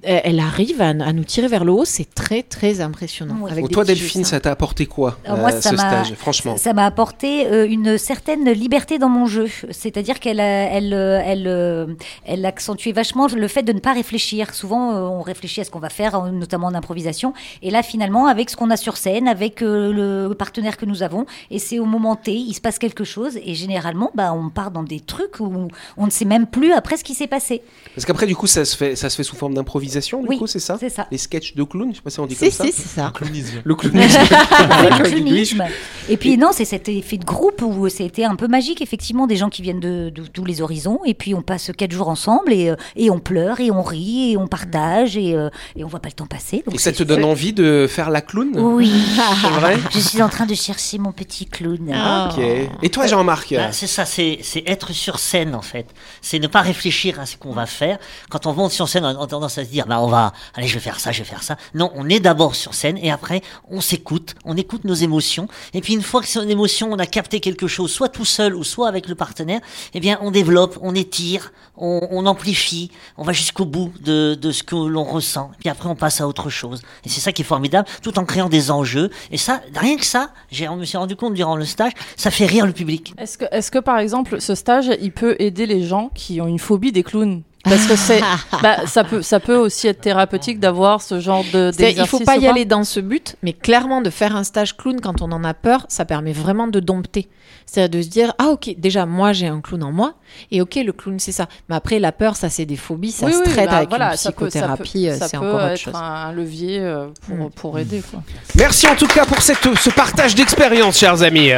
elle 0.02 0.40
arrive 0.40 0.80
à, 0.80 0.88
à 0.88 1.12
nous 1.12 1.24
tirer 1.24 1.48
vers 1.48 1.64
le 1.64 1.72
haut. 1.72 1.84
C'est 1.84 2.14
très 2.14 2.42
très 2.42 2.80
impressionnant. 2.80 3.36
Oui. 3.40 3.50
Avec 3.50 3.68
toi, 3.70 3.84
Delphine, 3.84 4.24
ça 4.24 4.40
t'a 4.40 4.50
apporté 4.50 4.86
quoi 4.86 5.18
Alors 5.24 5.38
moi, 5.38 5.52
euh, 5.52 5.60
ça 5.60 5.70
ce 5.70 5.76
stage 5.76 6.14
Franchement. 6.14 6.56
Ça 6.56 6.72
m'a 6.72 6.86
apporté 6.86 7.46
euh, 7.46 7.66
une 7.68 7.98
certaine 7.98 8.50
liberté 8.50 8.98
dans 8.98 9.08
mon 9.08 9.26
jeu. 9.26 9.48
C'est-à-dire 9.70 10.20
qu'elle 10.20 10.40
elle, 10.40 10.94
euh, 10.94 11.20
elle, 11.24 11.46
euh, 11.46 11.86
elle 12.24 12.44
accentuait 12.46 12.92
vachement 12.92 13.26
le 13.26 13.48
fait 13.48 13.62
de 13.62 13.72
ne 13.72 13.80
pas 13.80 13.92
réfléchir. 13.92 14.54
Souvent, 14.54 14.92
euh, 14.92 15.00
on 15.02 15.22
réfléchit 15.22 15.60
à 15.60 15.64
ce 15.64 15.70
qu'on 15.70 15.78
va 15.78 15.88
faire, 15.88 16.16
euh, 16.16 16.30
notamment 16.30 16.68
en 16.68 16.74
improvisation. 16.74 17.32
Et 17.62 17.70
là, 17.70 17.82
finalement, 17.82 18.26
avec 18.26 18.50
ce 18.50 18.56
qu'on 18.56 18.70
a 18.70 18.76
sur 18.76 18.96
scène, 18.96 19.28
avec 19.28 19.62
euh, 19.62 19.92
le 20.28 20.34
partenaire 20.34 20.76
que 20.76 20.86
nous 20.86 21.02
avons, 21.02 21.26
et 21.50 21.58
c'est 21.58 21.78
au 21.78 21.84
moment 21.84 22.16
T, 22.16 22.32
il 22.32 22.54
se 22.54 22.60
passe 22.60 22.78
quelque 22.78 23.04
chose. 23.04 23.38
Et 23.44 23.54
généralement, 23.54 24.10
bah, 24.14 24.32
on 24.32 24.50
part 24.50 24.70
dans 24.70 24.82
des 24.82 25.00
trucs 25.00 25.40
où 25.40 25.68
on 25.96 26.04
ne 26.04 26.10
sait 26.10 26.24
même 26.24 26.46
plus 26.46 26.72
après 26.72 26.96
ce 26.96 27.04
qui 27.04 27.14
s'est 27.14 27.26
passé. 27.26 27.62
Parce 27.94 28.04
qu'après, 28.06 28.26
du 28.26 28.36
coup, 28.36 28.46
ça 28.46 28.64
se 28.64 28.76
fait, 28.76 28.96
ça 28.96 29.10
se 29.10 29.16
fait 29.16 29.22
sous 29.22 29.36
forme 29.36 29.54
d'improvisation, 29.54 29.81
du 30.22 30.28
Oui, 30.28 30.38
coup, 30.38 30.46
c'est 30.46 30.58
ça 30.58 30.76
c'est 30.78 30.88
ça. 30.88 31.06
Les 31.10 31.18
sketchs 31.18 31.54
de 31.54 31.62
clown, 31.64 31.90
je 31.90 31.96
sais 31.96 32.02
pas 32.02 32.10
si 32.10 32.20
on 32.20 32.26
dit 32.26 32.34
Si, 32.34 32.50
ça. 32.50 32.64
si, 32.64 32.72
c'est 32.72 32.88
ça. 32.88 33.12
Clownisme. 33.14 33.60
Le 33.64 33.74
clownisme. 33.74 34.18
Le 34.82 35.04
clunisme. 35.04 35.64
Et 36.08 36.16
puis 36.16 36.36
non, 36.36 36.50
c'est 36.52 36.64
cet 36.64 36.88
effet 36.88 37.16
de 37.18 37.24
groupe 37.24 37.62
où 37.62 37.88
c'était 37.88 38.24
un 38.24 38.34
peu 38.36 38.48
magique, 38.48 38.80
effectivement, 38.82 39.26
des 39.26 39.36
gens 39.36 39.48
qui 39.50 39.62
viennent 39.62 39.80
de, 39.80 40.10
de 40.10 40.26
tous 40.26 40.44
les 40.44 40.60
horizons, 40.62 41.00
et 41.04 41.14
puis 41.14 41.34
on 41.34 41.42
passe 41.42 41.70
quatre 41.76 41.92
jours 41.92 42.08
ensemble, 42.08 42.52
et, 42.52 42.70
euh, 42.70 42.76
et 42.96 43.10
on 43.10 43.18
pleure, 43.18 43.60
et 43.60 43.70
on 43.70 43.82
rit, 43.82 44.32
et 44.32 44.36
on 44.36 44.46
partage, 44.46 45.16
et, 45.16 45.34
euh, 45.34 45.48
et 45.76 45.84
on 45.84 45.88
voit 45.88 46.00
pas 46.00 46.08
le 46.08 46.14
temps 46.14 46.26
passer. 46.26 46.62
donc 46.64 46.74
Et 46.74 46.78
ça 46.78 46.92
te 46.92 47.02
donne 47.02 47.24
envie 47.24 47.52
de 47.52 47.86
faire 47.88 48.10
la 48.10 48.20
clown? 48.20 48.50
Oui, 48.58 48.92
C'est 49.40 49.48
vrai? 49.48 49.78
Je 49.92 49.98
suis 50.00 50.22
en 50.22 50.28
train 50.28 50.46
de 50.46 50.54
chercher 50.54 50.98
mon 50.98 51.12
petit 51.12 51.46
clown. 51.46 51.90
Ah. 51.94 52.30
Ok. 52.32 52.42
Et 52.82 52.88
toi, 52.90 53.06
Jean-Marc? 53.06 53.54
Bah, 53.54 53.72
c'est 53.72 53.86
ça, 53.86 54.04
c'est 54.04 54.38
c'est 54.42 54.62
être 54.66 54.92
sur 54.92 55.18
scène 55.18 55.54
en 55.54 55.62
fait. 55.62 55.86
C'est 56.20 56.38
ne 56.38 56.46
pas 56.46 56.60
réfléchir 56.60 57.20
à 57.20 57.26
ce 57.26 57.36
qu'on 57.36 57.52
va 57.52 57.66
faire. 57.66 57.98
Quand 58.30 58.46
on 58.46 58.52
monte 58.54 58.72
sur 58.72 58.88
scène, 58.88 59.04
on 59.04 59.20
a 59.22 59.26
tendance 59.26 59.58
à 59.58 59.61
se 59.64 59.70
dire, 59.70 59.86
bah 59.86 60.00
on 60.00 60.08
va, 60.08 60.32
allez, 60.54 60.66
je 60.66 60.74
vais 60.74 60.80
faire 60.80 61.00
ça, 61.00 61.12
je 61.12 61.18
vais 61.20 61.28
faire 61.28 61.42
ça. 61.42 61.56
Non, 61.74 61.90
on 61.94 62.08
est 62.08 62.20
d'abord 62.20 62.54
sur 62.54 62.74
scène 62.74 62.98
et 62.98 63.10
après 63.10 63.42
on 63.70 63.80
s'écoute, 63.80 64.34
on 64.44 64.56
écoute 64.56 64.84
nos 64.84 64.94
émotions. 64.94 65.48
Et 65.74 65.80
puis 65.80 65.94
une 65.94 66.02
fois 66.02 66.20
que 66.20 66.28
son 66.28 66.48
émotion, 66.48 66.90
on 66.92 66.98
a 66.98 67.06
capté 67.06 67.40
quelque 67.40 67.66
chose, 67.66 67.90
soit 67.90 68.08
tout 68.08 68.24
seul 68.24 68.54
ou 68.54 68.64
soit 68.64 68.88
avec 68.88 69.08
le 69.08 69.14
partenaire, 69.14 69.60
eh 69.94 70.00
bien 70.00 70.18
on 70.22 70.30
développe, 70.30 70.78
on 70.82 70.94
étire, 70.94 71.52
on, 71.76 72.06
on 72.10 72.26
amplifie, 72.26 72.90
on 73.16 73.22
va 73.22 73.32
jusqu'au 73.32 73.64
bout 73.64 73.92
de, 74.00 74.34
de 74.34 74.52
ce 74.52 74.62
que 74.62 74.76
l'on 74.76 75.04
ressent. 75.04 75.50
Puis 75.60 75.68
après 75.68 75.88
on 75.88 75.96
passe 75.96 76.20
à 76.20 76.28
autre 76.28 76.50
chose. 76.50 76.82
Et 77.04 77.08
c'est 77.08 77.20
ça 77.20 77.32
qui 77.32 77.42
est 77.42 77.46
formidable, 77.46 77.88
tout 78.02 78.18
en 78.18 78.24
créant 78.24 78.48
des 78.48 78.70
enjeux. 78.70 79.10
Et 79.30 79.36
ça, 79.38 79.60
rien 79.74 79.96
que 79.96 80.04
ça, 80.04 80.30
j'ai, 80.50 80.68
on 80.68 80.76
me 80.76 80.84
suis 80.84 80.98
rendu 80.98 81.16
compte 81.16 81.34
durant 81.34 81.56
le 81.56 81.64
stage, 81.64 81.92
ça 82.16 82.30
fait 82.30 82.46
rire 82.46 82.66
le 82.66 82.72
public. 82.72 83.14
Est-ce 83.18 83.38
que, 83.38 83.44
est-ce 83.50 83.70
que 83.70 83.78
par 83.78 83.98
exemple, 83.98 84.40
ce 84.40 84.54
stage, 84.54 84.90
il 85.00 85.12
peut 85.12 85.36
aider 85.38 85.66
les 85.66 85.84
gens 85.84 86.10
qui 86.14 86.40
ont 86.40 86.46
une 86.46 86.58
phobie 86.58 86.92
des 86.92 87.02
clowns? 87.02 87.42
Parce 87.64 87.86
que 87.86 87.94
c'est, 87.96 88.20
bah, 88.62 88.86
ça 88.86 89.04
peut, 89.04 89.22
ça 89.22 89.38
peut 89.38 89.56
aussi 89.56 89.86
être 89.86 90.00
thérapeutique 90.00 90.58
d'avoir 90.58 91.00
ce 91.00 91.20
genre 91.20 91.44
de. 91.52 91.70
Il 91.78 92.06
faut 92.06 92.18
pas 92.20 92.36
y 92.36 92.46
aller 92.48 92.64
dans 92.64 92.82
ce 92.84 92.98
but, 93.00 93.36
mais 93.42 93.52
clairement 93.52 94.00
de 94.00 94.10
faire 94.10 94.34
un 94.34 94.42
stage 94.44 94.76
clown 94.76 95.00
quand 95.00 95.22
on 95.22 95.30
en 95.32 95.44
a 95.44 95.54
peur, 95.54 95.86
ça 95.88 96.04
permet 96.04 96.32
vraiment 96.32 96.66
de 96.66 96.80
dompter. 96.80 97.28
C'est-à-dire 97.64 98.00
de 98.00 98.02
se 98.04 98.08
dire 98.10 98.34
ah 98.38 98.48
ok 98.48 98.74
déjà 98.76 99.06
moi 99.06 99.32
j'ai 99.32 99.46
un 99.46 99.60
clown 99.60 99.84
en 99.84 99.92
moi 99.92 100.14
et 100.50 100.60
ok 100.60 100.74
le 100.84 100.92
clown 100.92 101.18
c'est 101.20 101.30
ça. 101.32 101.46
Mais 101.68 101.76
après 101.76 102.00
la 102.00 102.10
peur 102.10 102.34
ça 102.34 102.48
c'est 102.50 102.64
des 102.66 102.76
phobies, 102.76 103.12
ça 103.12 103.26
Oui, 103.26 103.32
se 103.32 103.38
oui, 103.38 103.44
traite 103.44 103.70
bah, 103.70 103.76
avec 103.76 103.88
voilà, 103.88 104.10
une 104.10 104.16
psychothérapie, 104.16 105.08
euh, 105.08 105.16
ça 105.16 105.28
c'est 105.28 105.38
peut 105.38 105.46
encore 105.46 105.60
autre 105.60 105.66
être 105.72 105.78
chose. 105.78 105.94
un 105.94 106.32
levier 106.32 106.80
euh, 106.80 107.06
pour, 107.26 107.36
Mm. 107.36 107.50
pour 107.50 107.78
aider. 107.78 108.02
Quoi. 108.10 108.20
Merci 108.56 108.88
en 108.88 108.96
tout 108.96 109.06
cas 109.06 109.24
pour 109.24 109.40
cette, 109.40 109.58
ce 109.78 109.90
partage 109.90 110.34
d'expérience, 110.34 110.98
chers 110.98 111.22
amis. 111.22 111.50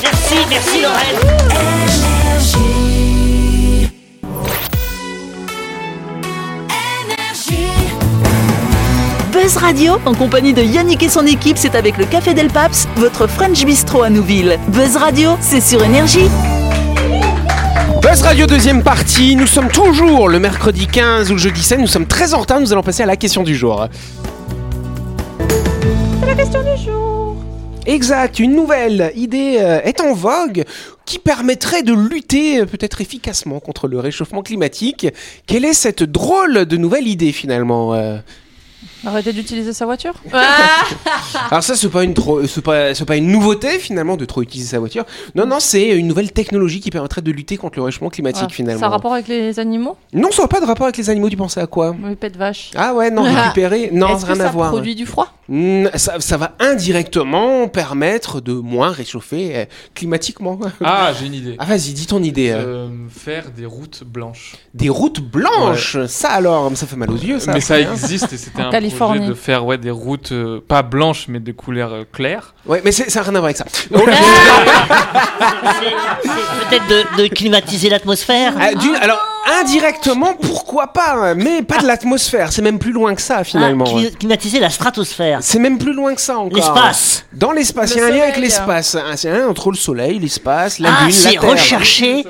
Merci, 0.00 0.34
merci 0.48 0.82
Lorraine. 0.82 1.16
Buzz 9.42 9.58
Radio, 9.58 9.98
en 10.06 10.14
compagnie 10.14 10.54
de 10.54 10.62
Yannick 10.62 11.02
et 11.02 11.10
son 11.10 11.26
équipe, 11.26 11.58
c'est 11.58 11.74
avec 11.74 11.98
le 11.98 12.06
Café 12.06 12.32
Del 12.32 12.48
Paps, 12.48 12.88
votre 12.96 13.26
French 13.26 13.66
Bistro 13.66 14.02
à 14.02 14.08
Nouville. 14.08 14.58
Buzz 14.68 14.96
Radio, 14.96 15.36
c'est 15.40 15.60
sur 15.60 15.84
Énergie. 15.84 16.26
Buzz 18.00 18.22
Radio 18.22 18.46
deuxième 18.46 18.82
partie, 18.82 19.36
nous 19.36 19.46
sommes 19.46 19.68
toujours 19.68 20.30
le 20.30 20.40
mercredi 20.40 20.86
15 20.86 21.30
ou 21.30 21.34
le 21.34 21.38
jeudi 21.38 21.62
16, 21.62 21.80
nous 21.80 21.86
sommes 21.86 22.06
très 22.06 22.32
en 22.32 22.40
retard, 22.40 22.60
nous 22.60 22.72
allons 22.72 22.82
passer 22.82 23.02
à 23.02 23.06
la 23.06 23.16
question 23.16 23.42
du 23.42 23.54
jour. 23.54 23.86
La 26.26 26.34
question 26.34 26.62
du 26.62 26.82
jour 26.82 27.36
Exact, 27.84 28.38
une 28.38 28.56
nouvelle 28.56 29.12
idée 29.16 29.58
euh, 29.60 29.82
est 29.82 30.00
en 30.00 30.14
vogue 30.14 30.64
qui 31.04 31.18
permettrait 31.18 31.82
de 31.82 31.92
lutter 31.92 32.60
euh, 32.60 32.64
peut-être 32.64 33.02
efficacement 33.02 33.60
contre 33.60 33.86
le 33.86 34.00
réchauffement 34.00 34.42
climatique. 34.42 35.06
Quelle 35.46 35.66
est 35.66 35.74
cette 35.74 36.02
drôle 36.02 36.64
de 36.64 36.76
nouvelle 36.78 37.06
idée 37.06 37.32
finalement 37.32 37.92
euh 37.92 38.16
Arrêtez 39.04 39.32
d'utiliser 39.32 39.72
sa 39.72 39.84
voiture 39.84 40.14
Alors 41.50 41.62
ça 41.62 41.74
c'est 41.76 41.88
pas 41.88 42.02
une 42.04 42.14
trop- 42.14 42.44
c'est 42.46 42.62
pas 42.62 42.94
c'est 42.94 43.04
pas 43.04 43.16
une 43.16 43.30
nouveauté 43.30 43.78
finalement 43.78 44.16
de 44.16 44.24
trop 44.24 44.42
utiliser 44.42 44.70
sa 44.70 44.78
voiture. 44.78 45.04
Non 45.34 45.46
non, 45.46 45.58
c'est 45.60 45.88
une 45.90 46.06
nouvelle 46.06 46.32
technologie 46.32 46.80
qui 46.80 46.90
permettrait 46.90 47.22
de 47.22 47.30
lutter 47.30 47.56
contre 47.56 47.78
le 47.78 47.84
réchauffement 47.84 48.08
climatique 48.10 48.46
Ah, 48.50 48.52
finalement. 48.52 48.80
Ça 48.80 48.86
a 48.86 48.90
rapport 48.90 49.12
avec 49.12 49.28
les 49.28 49.58
animaux? 49.60 49.96
Non, 50.12 50.30
ça 50.30 50.42
n'a 50.42 50.48
pas 50.48 50.60
de 50.60 50.66
rapport 50.66 50.86
avec 50.86 50.96
les 50.96 51.10
animaux, 51.10 51.28
tu 51.28 51.36
pensais 51.36 51.60
à 51.60 51.66
quoi? 51.66 51.94
Les 52.08 52.16
pets 52.16 52.32
de 52.32 52.38
vache. 52.38 52.70
Ah 52.74 52.94
ouais, 52.94 53.10
non, 53.10 53.22
récupérer, 53.42 53.90
non, 53.92 54.16
Est-ce 54.16 54.26
rien 54.26 54.34
que 54.36 54.40
à 54.40 54.44
ça 54.46 54.50
voir. 54.50 54.70
produit 54.70 54.94
du 54.94 55.06
froid? 55.06 55.28
Hmm, 55.48 55.86
ça, 55.94 56.18
ça 56.18 56.36
va 56.36 56.56
indirectement 56.58 57.68
permettre 57.68 58.40
de 58.40 58.52
moins 58.52 58.90
réchauffer 58.90 59.56
euh, 59.56 59.64
climatiquement. 59.94 60.58
Ah, 60.82 61.12
j'ai 61.18 61.26
une 61.26 61.34
idée. 61.34 61.54
Ah 61.60 61.64
vas-y, 61.66 61.92
dis 61.92 62.06
ton 62.06 62.22
idée. 62.22 62.50
euh. 62.50 62.86
Euh, 62.86 62.88
faire 63.08 63.50
des 63.56 63.64
routes 63.66 64.02
blanches. 64.04 64.56
Des 64.74 64.88
routes 64.88 65.20
blanches, 65.20 65.98
ça 66.08 66.30
alors, 66.30 66.70
ça 66.76 66.86
fait 66.88 66.96
mal 66.96 67.10
aux 67.10 67.16
yeux 67.16 67.38
ça. 67.38 67.52
mais 67.52 67.60
ça 67.60 67.78
existe 67.80 68.32
et 68.32 68.36
c'était 68.36 68.62
un 68.62 68.70
Californie. 68.88 69.28
de 69.28 69.34
faire 69.34 69.64
ouais, 69.64 69.78
des 69.78 69.90
routes 69.90 70.32
euh, 70.32 70.60
pas 70.66 70.82
blanches 70.82 71.26
mais 71.28 71.38
de 71.40 71.52
couleurs 71.52 71.92
euh, 71.92 72.04
claires. 72.10 72.54
Ouais, 72.66 72.80
mais 72.84 72.92
c'est- 72.92 73.10
ça 73.10 73.20
n'a 73.20 73.24
rien 73.26 73.34
à 73.36 73.40
voir 73.40 73.44
avec 73.44 73.56
ça. 73.56 73.64
C'est 73.70 73.88
peut-être 76.68 76.86
de, 76.88 77.22
de 77.22 77.28
climatiser 77.28 77.88
l'atmosphère. 77.88 78.54
euh, 78.58 78.74
d'une- 78.78 78.96
alors, 78.96 79.20
indirectement, 79.60 80.34
pourquoi 80.34 80.88
pas, 80.88 81.34
mais 81.34 81.62
pas 81.62 81.78
de 81.78 81.86
l'atmosphère, 81.86 82.52
c'est 82.52 82.62
même 82.62 82.78
plus 82.78 82.92
loin 82.92 83.14
que 83.14 83.22
ça 83.22 83.44
finalement. 83.44 83.84
Ah, 83.88 83.98
cli- 83.98 84.16
climatiser 84.16 84.60
la 84.60 84.70
stratosphère. 84.70 85.38
C'est 85.42 85.58
même 85.58 85.78
plus 85.78 85.92
loin 85.92 86.14
que 86.14 86.20
ça 86.20 86.38
encore. 86.38 86.56
L'espace. 86.56 87.24
Dans 87.32 87.52
l'espace, 87.52 87.92
il 87.94 87.98
y 87.98 88.00
a 88.00 88.06
un 88.06 88.10
lien 88.10 88.22
avec 88.22 88.34
soleil. 88.34 88.50
l'espace. 88.50 88.96
Ah, 88.96 89.16
C'est 89.16 89.30
un 89.30 89.38
lien 89.38 89.48
entre 89.48 89.70
le 89.70 89.76
soleil, 89.76 90.18
l'espace, 90.18 90.78
la 90.78 90.90
Ah, 90.90 91.04
lune, 91.06 91.14
la 91.14 91.30
c'est 91.30 91.38
terre. 91.38 91.50
rechercher. 91.50 92.24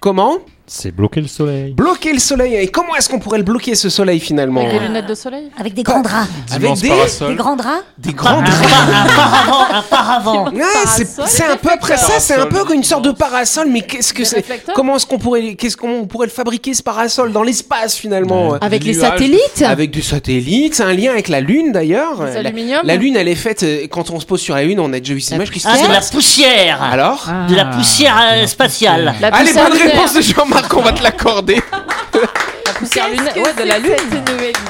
Comment? 0.00 0.38
C'est 0.72 0.92
bloquer 0.94 1.20
le 1.20 1.26
soleil. 1.26 1.72
Bloquer 1.72 2.12
le 2.12 2.20
soleil. 2.20 2.54
Et 2.54 2.68
comment 2.68 2.94
est-ce 2.94 3.08
qu'on 3.08 3.18
pourrait 3.18 3.38
le 3.38 3.44
bloquer 3.44 3.74
ce 3.74 3.88
soleil 3.88 4.20
finalement 4.20 4.60
Avec 4.60 4.72
des 4.74 4.78
lunettes 4.86 5.06
de 5.08 5.14
soleil 5.16 5.48
Avec 5.58 5.74
des 5.74 5.82
grands 5.82 6.00
draps. 6.00 6.28
Avec 6.52 6.74
des- 6.74 6.88
grands 7.34 7.56
draps 7.56 7.82
Des 7.98 8.12
grands 8.12 8.40
pa- 8.40 8.48
un 8.48 9.08
paravent, 9.08 9.66
un 9.74 9.82
paravent. 9.82 10.44
Ouais, 10.52 10.62
c'est 11.26 11.44
un 11.44 11.56
peu 11.56 11.70
près 11.80 11.96
ça, 11.96 12.20
c'est 12.20 12.34
un 12.36 12.46
peu 12.46 12.60
une 12.72 12.84
sorte 12.84 13.04
de 13.04 13.10
parasol, 13.10 13.66
mais 13.68 13.80
qu'est-ce 13.80 14.14
que 14.14 14.22
c'est 14.24 14.44
Comment 14.76 14.94
est-ce 14.94 15.06
qu'on 15.06 15.18
pourrait, 15.18 15.54
qu'est-ce 15.56 15.76
qu'on 15.76 16.06
pourrait 16.06 16.28
le 16.28 16.32
fabriquer 16.32 16.72
ce 16.72 16.84
parasol 16.84 17.32
dans 17.32 17.42
l'espace 17.42 17.96
finalement 17.96 18.50
Ouais. 18.50 18.58
Avec 18.60 18.84
les 18.84 18.94
satellites 18.94 19.62
Avec 19.66 19.90
des 19.90 20.02
satellites, 20.02 20.76
c'est 20.76 20.84
un 20.84 20.92
lien 20.94 21.10
avec 21.10 21.26
la 21.26 21.40
Lune 21.40 21.72
d'ailleurs. 21.72 22.22
La, 22.84 22.94
Lune, 22.94 23.16
elle 23.16 23.26
est 23.28 23.34
faite 23.34 23.64
euh, 23.64 23.86
quand 23.90 24.10
on 24.10 24.20
se 24.20 24.24
pose 24.26 24.40
sur 24.40 24.54
la 24.54 24.62
Lune, 24.62 24.78
on 24.78 24.92
a 24.92 25.00
déjà 25.00 25.14
vu 25.14 25.20
ces 25.20 25.34
images. 25.34 25.50
poussière. 25.50 25.72
Qu'est-ce 25.72 25.82
Ah, 25.82 25.88
qui 25.88 25.98
de 25.98 26.02
se 26.04 26.12
la 26.12 26.16
poussière. 26.16 26.82
Alors 26.82 27.26
De 27.48 27.56
la 27.56 27.64
poussière 27.64 28.16
euh, 28.34 28.46
spatiale. 28.46 29.14
La 29.20 29.28
Allez, 29.28 29.52
bonne 29.52 29.72
réponse 29.72 30.14
de 30.14 30.20
Jean-Marc, 30.20 30.59
on 30.76 30.82
va 30.82 30.92
te 30.92 31.02
l'accorder. 31.02 31.62
La 32.80 32.86
poussière 32.86 33.10
lunaire. 33.10 33.36
Ouais, 33.36 33.62
de 33.62 33.68
la 33.68 33.78
lune. 33.78 33.92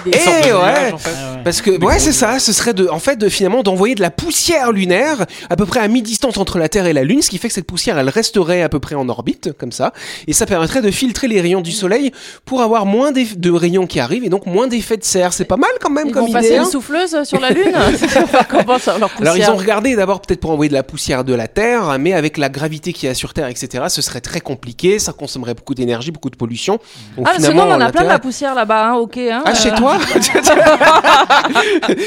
Eh 0.06 0.18
Sorte 0.18 0.36
de 0.48 0.52
ouais. 0.52 0.52
nuages, 0.52 0.92
en 0.94 0.98
fait. 0.98 1.10
Parce 1.44 1.62
que 1.62 1.70
ouais 1.82 1.98
c'est 1.98 2.12
ça, 2.12 2.38
ce 2.38 2.52
serait 2.52 2.74
de 2.74 2.88
en 2.88 2.98
fait 2.98 3.16
de 3.16 3.28
finalement 3.28 3.62
d'envoyer 3.62 3.94
de 3.94 4.02
la 4.02 4.10
poussière 4.10 4.72
lunaire 4.72 5.24
à 5.48 5.56
peu 5.56 5.64
près 5.64 5.80
à 5.80 5.88
mi-distance 5.88 6.36
entre 6.36 6.58
la 6.58 6.68
Terre 6.68 6.86
et 6.86 6.92
la 6.92 7.02
Lune, 7.02 7.22
ce 7.22 7.30
qui 7.30 7.38
fait 7.38 7.48
que 7.48 7.54
cette 7.54 7.66
poussière 7.66 7.98
elle 7.98 8.08
resterait 8.10 8.62
à 8.62 8.68
peu 8.68 8.78
près 8.78 8.94
en 8.94 9.08
orbite 9.08 9.52
comme 9.58 9.72
ça, 9.72 9.92
et 10.26 10.32
ça 10.34 10.44
permettrait 10.44 10.82
de 10.82 10.90
filtrer 10.90 11.28
les 11.28 11.40
rayons 11.40 11.62
du 11.62 11.72
Soleil 11.72 12.12
pour 12.44 12.60
avoir 12.60 12.84
moins 12.84 13.10
de 13.12 13.50
rayons 13.50 13.86
qui 13.86 14.00
arrivent 14.00 14.24
et 14.24 14.28
donc 14.28 14.44
moins 14.46 14.66
d'effets 14.66 14.98
de 14.98 15.04
serre. 15.04 15.32
C'est 15.32 15.46
pas 15.46 15.56
mal 15.56 15.70
quand 15.80 15.90
même 15.90 16.08
Ils 16.08 16.12
comme 16.12 16.22
vont 16.22 16.28
idée. 16.28 16.34
passer 16.40 16.56
hein 16.58 16.64
une 16.64 16.70
souffleuse 16.70 17.22
sur 17.24 17.40
la 17.40 17.50
lune 17.50 17.72
leur 17.72 19.10
Alors 19.20 19.36
ils 19.36 19.50
ont 19.50 19.56
regardé 19.56 19.96
d'abord 19.96 20.20
peut-être 20.20 20.40
pour 20.40 20.50
envoyer 20.50 20.68
de 20.68 20.74
la 20.74 20.82
poussière 20.82 21.24
de 21.24 21.34
la 21.34 21.48
Terre, 21.48 21.96
mais 21.98 22.12
avec 22.12 22.36
la 22.36 22.48
gravité 22.50 22.92
qu'il 22.92 23.08
y 23.08 23.10
a 23.10 23.14
sur 23.14 23.32
Terre, 23.32 23.48
etc., 23.48 23.84
ce 23.88 24.02
serait 24.02 24.20
très 24.20 24.40
compliqué, 24.40 24.98
ça 24.98 25.12
consommerait 25.12 25.54
beaucoup 25.54 25.74
d'énergie, 25.74 26.10
beaucoup 26.10 26.30
de 26.30 26.36
pollution. 26.36 26.78
Donc 27.16 27.26
Ah, 27.30 27.36
sinon, 27.38 27.62
on 27.66 27.72
en 27.72 27.80
a 27.80 27.90
plein 27.90 27.99
la 28.08 28.18
poussière 28.18 28.54
là-bas, 28.54 28.90
hein, 28.90 28.94
ok. 28.94 29.18
Hein, 29.18 29.42
Ah, 29.44 29.54
chez 29.54 29.72
euh, 29.72 29.76
toi 29.76 29.98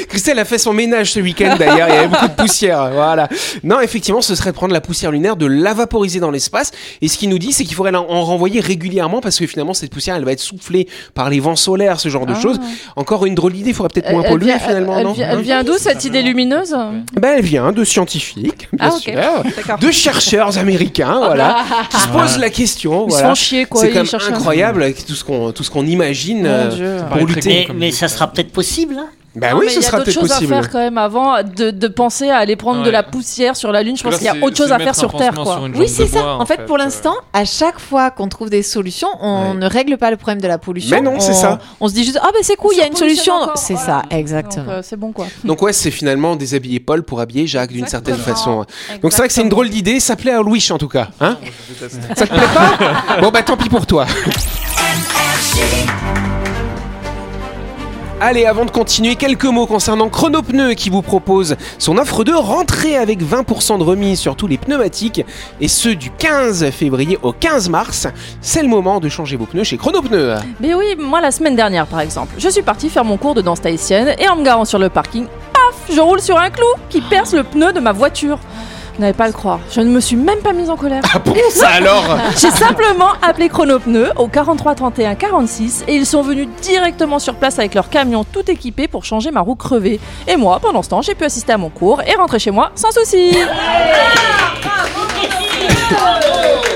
Christelle 0.09 0.39
a 0.39 0.45
fait 0.45 0.57
son 0.57 0.73
ménage 0.73 1.11
ce 1.11 1.19
week-end 1.19 1.55
d'ailleurs, 1.57 1.87
il 1.89 1.95
y 1.95 1.97
avait 1.97 2.07
beaucoup 2.07 2.27
de 2.27 2.33
poussière. 2.33 2.89
Voilà. 2.93 3.27
Non, 3.63 3.79
effectivement, 3.79 4.21
ce 4.21 4.35
serait 4.35 4.51
de 4.51 4.55
prendre 4.55 4.73
la 4.73 4.81
poussière 4.81 5.11
lunaire, 5.11 5.35
de 5.35 5.45
la 5.45 5.73
vaporiser 5.73 6.19
dans 6.19 6.31
l'espace. 6.31 6.71
Et 7.01 7.07
ce 7.07 7.17
qu'il 7.17 7.29
nous 7.29 7.39
dit, 7.39 7.53
c'est 7.53 7.63
qu'il 7.63 7.75
faudrait 7.75 7.95
en 7.95 8.03
en 8.09 8.23
renvoyer 8.23 8.59
régulièrement 8.59 9.21
parce 9.21 9.39
que 9.39 9.47
finalement, 9.47 9.73
cette 9.73 9.91
poussière, 9.91 10.15
elle 10.15 10.25
va 10.25 10.31
être 10.33 10.39
soufflée 10.39 10.87
par 11.13 11.29
les 11.29 11.39
vents 11.39 11.55
solaires, 11.55 11.99
ce 11.99 12.09
genre 12.09 12.25
de 12.25 12.33
Ah. 12.35 12.39
choses. 12.41 12.59
Encore 12.95 13.25
une 13.25 13.35
drôle 13.35 13.53
d'idée, 13.53 13.69
il 13.69 13.75
faudrait 13.75 13.89
peut-être 13.93 14.11
moins 14.11 14.23
elle 14.23 14.29
polluer 14.31 14.45
vient, 14.47 14.59
finalement, 14.59 14.97
elle 14.97 15.03
non 15.05 15.13
vient- 15.13 15.29
elle 15.31 15.41
vient 15.41 15.63
d'où 15.63 15.77
cette 15.77 16.03
idée 16.05 16.21
lumineuse? 16.21 16.75
Ben, 17.19 17.35
elle 17.37 17.45
vient 17.45 17.71
de 17.71 17.83
scientifiques, 17.83 18.67
bien 18.73 18.89
Ah, 18.89 18.91
sûr. 18.91 19.77
De 19.79 19.91
chercheurs 19.91 20.57
américains, 20.57 21.19
voilà, 21.23 21.57
qui 21.89 21.97
se 21.97 22.07
posent 22.09 22.37
la 22.37 22.49
question. 22.49 23.07
Ils 23.09 23.13
se 23.13 23.21
font 23.21 23.35
chier, 23.35 23.65
quoi. 23.65 23.81
C'est 23.81 23.89
quand 23.91 24.03
même 24.03 24.33
incroyable 24.35 24.83
avec 24.83 25.05
tout 25.05 25.15
ce 25.15 25.23
qu'on 25.71 25.82
qu'on 25.83 25.87
imagine, 25.89 26.45
euh, 26.45 27.03
pour 27.03 27.25
lutter. 27.25 27.67
Mais, 27.75 27.91
ça 27.91 28.07
sera 28.07 28.27
peut-être 28.31 28.51
possible. 28.51 28.95
hein. 28.99 29.07
Bah 29.35 29.49
Non, 29.53 29.57
oui, 29.57 29.65
mais 29.65 29.71
ce 29.71 29.79
il 29.79 29.81
y 29.81 29.85
a 29.85 29.87
sera 29.87 29.97
d'autres 29.97 30.05
peut-être 30.11 30.19
choses 30.21 30.29
possible. 30.29 30.53
à 30.53 30.61
faire 30.61 30.69
quand 30.71 30.77
même 30.77 30.97
avant 30.99 31.41
de, 31.41 31.71
de 31.71 31.87
penser 31.87 32.29
à 32.29 32.37
aller 32.37 32.55
prendre 32.55 32.83
de 32.83 32.89
la 32.91 33.01
poussière 33.01 33.55
sur 33.55 33.71
la 33.71 33.81
Lune. 33.81 33.97
Je 33.97 34.03
pense 34.03 34.17
qu'il 34.17 34.25
y 34.25 34.29
a 34.29 34.33
c'est- 34.33 34.43
autre 34.43 34.55
chose 34.55 34.67
c'est 34.67 34.73
à 34.73 34.77
faire 34.77 34.93
sur 34.93 35.11
Terre, 35.17 35.33
quoi. 35.33 35.43
sur 35.55 35.69
Oui, 35.75 35.87
c'est 35.89 36.05
ça. 36.05 36.21
bois, 36.21 36.35
En 36.39 36.45
fait, 36.45 36.67
pour 36.67 36.75
euh. 36.75 36.77
l'instant, 36.77 37.15
à 37.33 37.43
chaque 37.43 37.79
fois 37.79 38.11
qu'on 38.11 38.27
trouve 38.29 38.51
des 38.51 38.61
solutions, 38.61 39.07
on 39.21 39.53
Ouais. 39.53 39.57
ne 39.57 39.65
règle 39.67 39.97
pas 39.97 40.11
le 40.11 40.17
problème 40.17 40.39
de 40.39 40.47
la 40.47 40.59
pollution. 40.59 40.95
Mais 40.95 41.01
non, 41.01 41.19
c'est 41.19 41.31
On- 41.31 41.33
ça. 41.33 41.59
On 41.79 41.87
se 41.87 41.95
dit 41.95 42.03
juste, 42.03 42.19
ah 42.21 42.29
ben 42.31 42.41
c'est 42.43 42.55
cool, 42.57 42.73
il 42.75 42.77
y 42.77 42.81
a 42.83 42.85
une 42.85 42.95
solution. 42.95 43.33
C'est 43.55 43.73
voilà. 43.73 44.03
ça, 44.07 44.15
exactement. 44.15 44.65
Euh, 44.69 44.81
c'est 44.83 44.97
bon 44.97 45.11
quoi. 45.11 45.25
Donc 45.43 45.63
ouais, 45.63 45.73
c'est 45.73 45.89
finalement 45.89 46.35
déshabiller 46.35 46.79
Paul 46.79 47.01
pour 47.01 47.19
habiller 47.19 47.47
Jacques 47.47 47.71
d'une 47.71 47.87
certaine 47.87 48.13
Exactement. 48.13 48.65
façon. 48.65 48.99
Donc 49.01 49.13
c'est 49.13 49.17
vrai 49.17 49.29
que 49.29 49.33
c'est 49.33 49.41
une 49.41 49.49
drôle 49.49 49.69
d'idée, 49.71 49.99
ça 49.99 50.15
plaît 50.15 50.33
à 50.33 50.43
Louis 50.43 50.63
en 50.69 50.77
tout 50.77 50.87
cas. 50.89 51.07
Hein? 51.19 51.37
Ça 52.15 52.27
te 52.27 52.31
plaît 52.31 52.39
pas? 52.53 53.19
Bon 53.19 53.31
bah 53.31 53.41
tant 53.41 53.57
pis 53.57 53.67
pour 53.69 53.87
toi. 53.87 54.05
Allez, 58.25 58.45
avant 58.45 58.63
de 58.63 58.71
continuer, 58.71 59.17
quelques 59.17 59.43
mots 59.43 59.67
concernant 59.67 60.07
Chronopneu 60.07 60.75
qui 60.75 60.89
vous 60.89 61.01
propose 61.01 61.57
son 61.77 61.97
offre 61.97 62.23
de 62.23 62.31
rentrée 62.31 62.95
avec 62.95 63.21
20% 63.21 63.79
de 63.79 63.83
remise 63.83 64.17
sur 64.17 64.37
tous 64.37 64.47
les 64.47 64.57
pneumatiques 64.57 65.25
et 65.59 65.67
ce 65.67 65.89
du 65.89 66.09
15 66.09 66.69
février 66.69 67.19
au 67.21 67.33
15 67.33 67.67
mars. 67.67 68.07
C'est 68.39 68.61
le 68.61 68.69
moment 68.69 69.01
de 69.01 69.09
changer 69.09 69.35
vos 69.35 69.45
pneus 69.45 69.65
chez 69.65 69.75
Chronopneu. 69.75 70.35
Mais 70.61 70.73
oui, 70.73 70.95
moi 70.97 71.19
la 71.19 71.31
semaine 71.31 71.57
dernière 71.57 71.85
par 71.85 71.99
exemple, 71.99 72.35
je 72.37 72.47
suis 72.47 72.61
partie 72.61 72.89
faire 72.89 73.03
mon 73.03 73.17
cours 73.17 73.33
de 73.33 73.41
danse 73.41 73.59
tahitienne 73.59 74.15
et 74.17 74.29
en 74.29 74.37
me 74.37 74.43
garant 74.45 74.63
sur 74.63 74.79
le 74.79 74.87
parking, 74.87 75.25
paf, 75.51 75.93
je 75.93 75.99
roule 75.99 76.21
sur 76.21 76.39
un 76.39 76.49
clou 76.49 76.65
qui 76.89 77.01
perce 77.01 77.33
le 77.33 77.43
pneu 77.43 77.73
de 77.73 77.81
ma 77.81 77.91
voiture. 77.91 78.39
Vous 78.95 79.01
n'allez 79.01 79.13
pas 79.13 79.27
le 79.27 79.33
croire, 79.33 79.59
je 79.71 79.81
ne 79.81 79.89
me 79.89 79.99
suis 79.99 80.15
même 80.15 80.39
pas 80.39 80.53
mise 80.53 80.69
en 80.69 80.77
colère. 80.77 81.01
Ah 81.13 81.19
bon 81.19 81.33
ça 81.49 81.67
alors 81.69 82.03
J'ai 82.39 82.51
simplement 82.51 83.09
appelé 83.21 83.49
Chronopneu 83.49 84.11
au 84.17 84.27
43 84.27 84.75
31 84.75 85.15
46 85.15 85.85
et 85.87 85.95
ils 85.95 86.05
sont 86.05 86.21
venus 86.21 86.47
directement 86.61 87.17
sur 87.17 87.35
place 87.35 87.57
avec 87.57 87.73
leur 87.73 87.89
camion 87.89 88.23
tout 88.23 88.49
équipé 88.51 88.87
pour 88.87 89.03
changer 89.03 89.31
ma 89.31 89.41
roue 89.41 89.55
crevée. 89.55 89.99
Et 90.27 90.35
moi, 90.35 90.59
pendant 90.61 90.83
ce 90.83 90.89
temps, 90.89 91.01
j'ai 91.01 91.15
pu 91.15 91.23
assister 91.23 91.53
à 91.53 91.57
mon 91.57 91.69
cours 91.69 92.01
et 92.03 92.15
rentrer 92.15 92.39
chez 92.39 92.51
moi 92.51 92.71
sans 92.75 92.91
souci. 92.91 93.31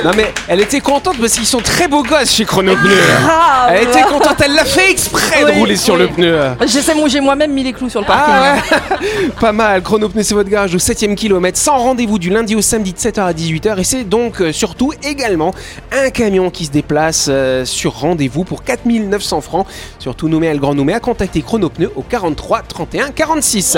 Non 0.08 0.14
mais 0.16 0.34
elle 0.48 0.62
était 0.62 0.80
contente 0.80 1.18
parce 1.20 1.34
qu'ils 1.34 1.46
sont 1.46 1.60
très 1.60 1.90
beaux 1.90 2.02
gosses 2.02 2.32
chez 2.32 2.46
Chronopneu. 2.46 2.96
Ah, 3.30 3.68
Elle 3.72 3.90
était 3.90 4.04
contente, 4.04 4.38
elle 4.42 4.54
l'a 4.54 4.64
fait 4.64 4.90
exprès 4.90 5.42
de 5.44 5.50
Oui, 5.50 5.60
rouler 5.60 5.76
sur 5.76 5.96
oui. 5.96 6.00
le 6.04 6.08
pneu. 6.08 6.40
J'ai 6.66 6.80
j'ai 7.10 7.20
moi-même 7.20 7.52
mis 7.52 7.62
les 7.66 7.74
clous 7.74 7.90
sur 7.90 8.00
le 8.00 8.06
parking. 8.08 8.34
Ah 8.34 8.56
ouais 8.56 9.30
Pas 9.42 9.52
mal, 9.52 9.82
Chronopneu 9.82 10.24
c'est 10.24 10.34
votre 10.34 10.50
garage 10.50 10.74
au 10.74 10.78
7ème 10.78 11.16
kilomètre, 11.16 11.58
sans 11.58 11.78
rendez-vous 11.78 12.20
du 12.20 12.30
lundi 12.30 12.56
au 12.56 12.62
samedi 12.62 12.94
de 12.94 12.98
7h 12.98 13.20
à 13.20 13.34
18h 13.34 13.80
et 13.80 13.84
c'est 13.84 14.06
donc 14.06 14.40
euh, 14.40 14.54
surtout 14.54 14.94
également 15.04 15.54
un 15.92 16.10
camion 16.10 16.52
qui 16.52 16.64
se 16.68 16.72
déplace 16.72 17.26
euh, 17.28 17.66
sur 17.66 18.00
rendez-vous 18.00 18.46
pour 18.46 18.64
4900 18.64 19.42
francs. 19.42 19.68
Surtout 20.00 20.30
nommé 20.30 20.48
à 20.48 20.54
le 20.54 20.60
Grand 20.60 20.74
Nommé 20.74 20.94
à 20.94 21.02
contacter 21.02 21.42
Chronopneu 21.42 21.92
au 21.98 22.02
43 22.02 22.62
31 22.62 23.10
46. 23.12 23.78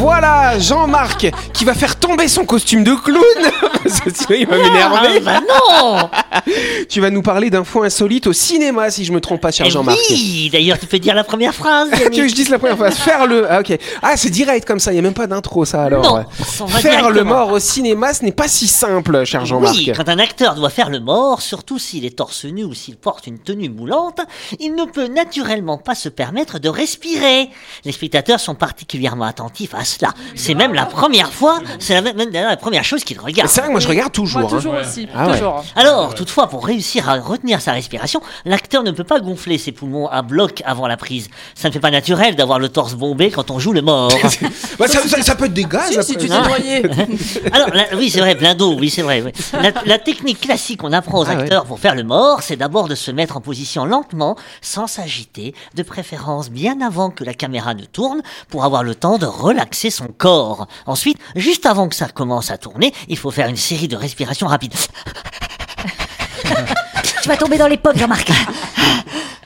Voilà 0.00 0.58
Jean-Marc 0.58 1.30
qui 1.52 1.66
va 1.66 1.74
faire 1.74 1.98
tomber 1.98 2.26
son 2.26 2.46
costume 2.46 2.84
de 2.84 2.94
clown 2.94 3.20
Parce 3.84 4.00
que 4.00 4.08
sinon 4.10 4.28
il 4.38 4.46
va 4.46 4.56
Ah, 4.58 4.62
m'énerver. 5.02 5.20
bah 5.20 5.40
non 5.46 6.08
Tu 6.88 7.00
vas 7.02 7.10
nous 7.10 7.20
parler 7.20 7.50
d'infos 7.50 7.82
insolites 7.82 8.26
au 8.26 8.32
cinéma 8.32 8.90
si 8.90 9.04
je 9.04 9.12
me 9.12 9.20
trompe 9.20 9.40
pas 9.42 9.50
cher 9.52 9.66
Eh 9.66 9.70
Jean-Marc. 9.70 9.98
Oui, 10.10 10.48
d'ailleurs, 10.52 10.78
tu 10.78 10.86
peux 10.86 10.98
dire 10.98 11.14
la 11.14 11.22
première 11.24 11.54
phrase. 11.54 11.90
tu 11.92 11.98
veux 12.04 12.08
que 12.10 12.28
je 12.28 12.34
dise 12.34 12.48
la 12.48 12.58
première 12.58 12.76
fois 12.78 12.90
Faire 12.90 13.26
le. 13.26 13.46
Ah, 13.50 13.60
ok. 13.60 13.78
Ah, 14.02 14.16
c'est 14.16 14.30
direct 14.30 14.66
comme 14.66 14.80
ça, 14.80 14.90
il 14.92 14.94
n'y 14.94 14.98
a 15.00 15.02
même 15.02 15.12
pas 15.14 15.26
d'intro, 15.26 15.64
ça 15.66 15.82
alors. 15.84 16.02
Non, 16.02 16.24
on 16.60 16.64
va 16.64 16.78
Faire 16.78 17.10
le 17.10 17.22
mort 17.24 17.52
au 17.52 17.58
cinéma, 17.58 18.14
ce 18.14 18.24
n'est 18.24 18.32
pas 18.32 18.48
si 18.48 18.68
simple, 18.68 19.24
cher 19.24 19.44
Jean-Marc. 19.44 19.74
Oui, 19.76 19.92
quand 19.94 20.08
un 20.08 20.18
acteur 20.18 20.54
doit 20.54 20.70
faire 20.70 20.88
le 20.88 21.00
mort, 21.00 21.42
surtout 21.42 21.78
s'il 21.78 22.04
est 22.06 22.16
torse 22.16 22.44
nu 22.46 22.64
ou 22.64 22.72
s'il 22.74 22.96
porte 22.96 23.26
une 23.26 23.38
tenue 23.38 23.68
moulante, 23.68 24.20
il 24.60 24.74
ne 24.74 24.84
peut 24.84 25.08
naturellement 25.08 25.76
pas 25.78 25.94
se 25.94 26.08
permettre 26.08 26.58
de 26.58 26.68
respirer. 26.70 27.50
Les 27.84 27.92
spectateurs 27.92 28.40
sont 28.40 28.54
particulièrement 28.54 29.24
attentifs 29.24 29.74
à 29.74 29.84
cela. 29.90 30.12
C'est 30.34 30.54
même 30.54 30.72
la 30.74 30.86
première 30.86 31.32
fois, 31.32 31.60
c'est 31.78 31.94
la, 31.94 32.02
même 32.12 32.30
la 32.32 32.56
première 32.56 32.84
chose 32.84 33.04
qu'ils 33.04 33.18
regardent. 33.20 33.48
C'est 33.50 33.60
vrai 33.60 33.68
que 33.68 33.72
moi 33.72 33.80
je 33.80 33.88
regarde 33.88 34.08
Moi, 34.16 34.26
toujours. 34.26 34.42
hein. 34.42 34.48
toujours 34.56 34.74
aussi, 34.74 35.08
Ah 35.14 35.26
ouais. 35.26 35.32
toujours. 35.32 35.64
Alors, 35.76 36.14
toutefois, 36.14 36.48
pour 36.48 36.64
réussir 36.64 37.08
à 37.08 37.16
retenir 37.20 37.60
sa 37.60 37.72
respiration, 37.72 38.20
l'acteur 38.44 38.82
ne 38.82 38.90
peut 38.90 39.04
pas 39.04 39.20
gonfler 39.20 39.58
ses 39.58 39.72
poumons 39.72 40.06
à 40.08 40.22
bloc 40.22 40.62
avant 40.64 40.86
la 40.86 40.96
prise. 40.96 41.28
Ça 41.54 41.68
ne 41.68 41.72
fait 41.72 41.80
pas 41.80 41.90
naturel 41.90 42.36
d'avoir 42.36 42.58
le 42.58 42.68
torse 42.68 42.94
bombé 42.94 43.30
quand 43.30 43.50
on 43.50 43.58
joue 43.58 43.72
le 43.72 43.82
mort. 43.82 44.10
Bah, 44.78 44.86
ça, 44.88 45.00
ça- 45.06 45.20
ça 45.22 45.34
peut 45.34 45.44
être 45.46 45.52
des 45.52 45.64
gaz. 45.64 46.00
Si, 46.00 46.16
tu 46.16 46.28
t'es 46.28 46.40
noyé. 46.40 46.82
Alors, 47.52 47.68
la- 47.74 47.96
oui, 47.96 48.08
c'est 48.10 48.20
vrai, 48.20 48.34
plein 48.34 48.54
d'eau, 48.54 48.74
oui, 48.78 48.88
c'est 48.90 49.02
vrai. 49.02 49.22
oui. 49.24 49.32
La, 49.60 49.70
la 49.84 49.98
technique 49.98 50.40
classique 50.40 50.80
qu'on 50.80 50.92
apprend 50.92 51.18
aux 51.20 51.26
Ah 51.28 51.34
ouais. 51.34 51.42
acteurs 51.42 51.64
pour 51.66 51.78
faire 51.78 51.94
le 51.94 52.02
mort, 52.04 52.42
c'est 52.42 52.56
d'abord 52.56 52.88
de 52.88 52.94
se 52.94 53.10
mettre 53.10 53.36
en 53.36 53.40
position 53.40 53.84
lentement, 53.84 54.36
sans 54.62 54.86
s'agiter, 54.86 55.54
de 55.74 55.82
préférence 55.82 56.50
bien 56.50 56.80
avant 56.80 57.10
que 57.10 57.24
la 57.24 57.34
caméra 57.34 57.74
ne 57.74 57.84
tourne, 57.84 58.22
pour 58.48 58.64
avoir 58.64 58.82
le 58.82 58.94
temps 58.94 59.18
de 59.18 59.26
relaxer 59.26 59.79
son 59.88 60.08
corps. 60.08 60.66
Ensuite, 60.84 61.16
juste 61.34 61.64
avant 61.64 61.88
que 61.88 61.96
ça 61.96 62.08
commence 62.08 62.50
à 62.50 62.58
tourner, 62.58 62.92
il 63.08 63.16
faut 63.16 63.30
faire 63.30 63.48
une 63.48 63.56
série 63.56 63.88
de 63.88 63.96
respirations 63.96 64.46
rapides. 64.48 64.74
Tu 67.22 67.28
vas 67.28 67.36
tomber 67.36 67.56
dans 67.56 67.68
les 67.68 67.78
pommes, 67.78 67.96
Jean-Marc. 67.96 68.30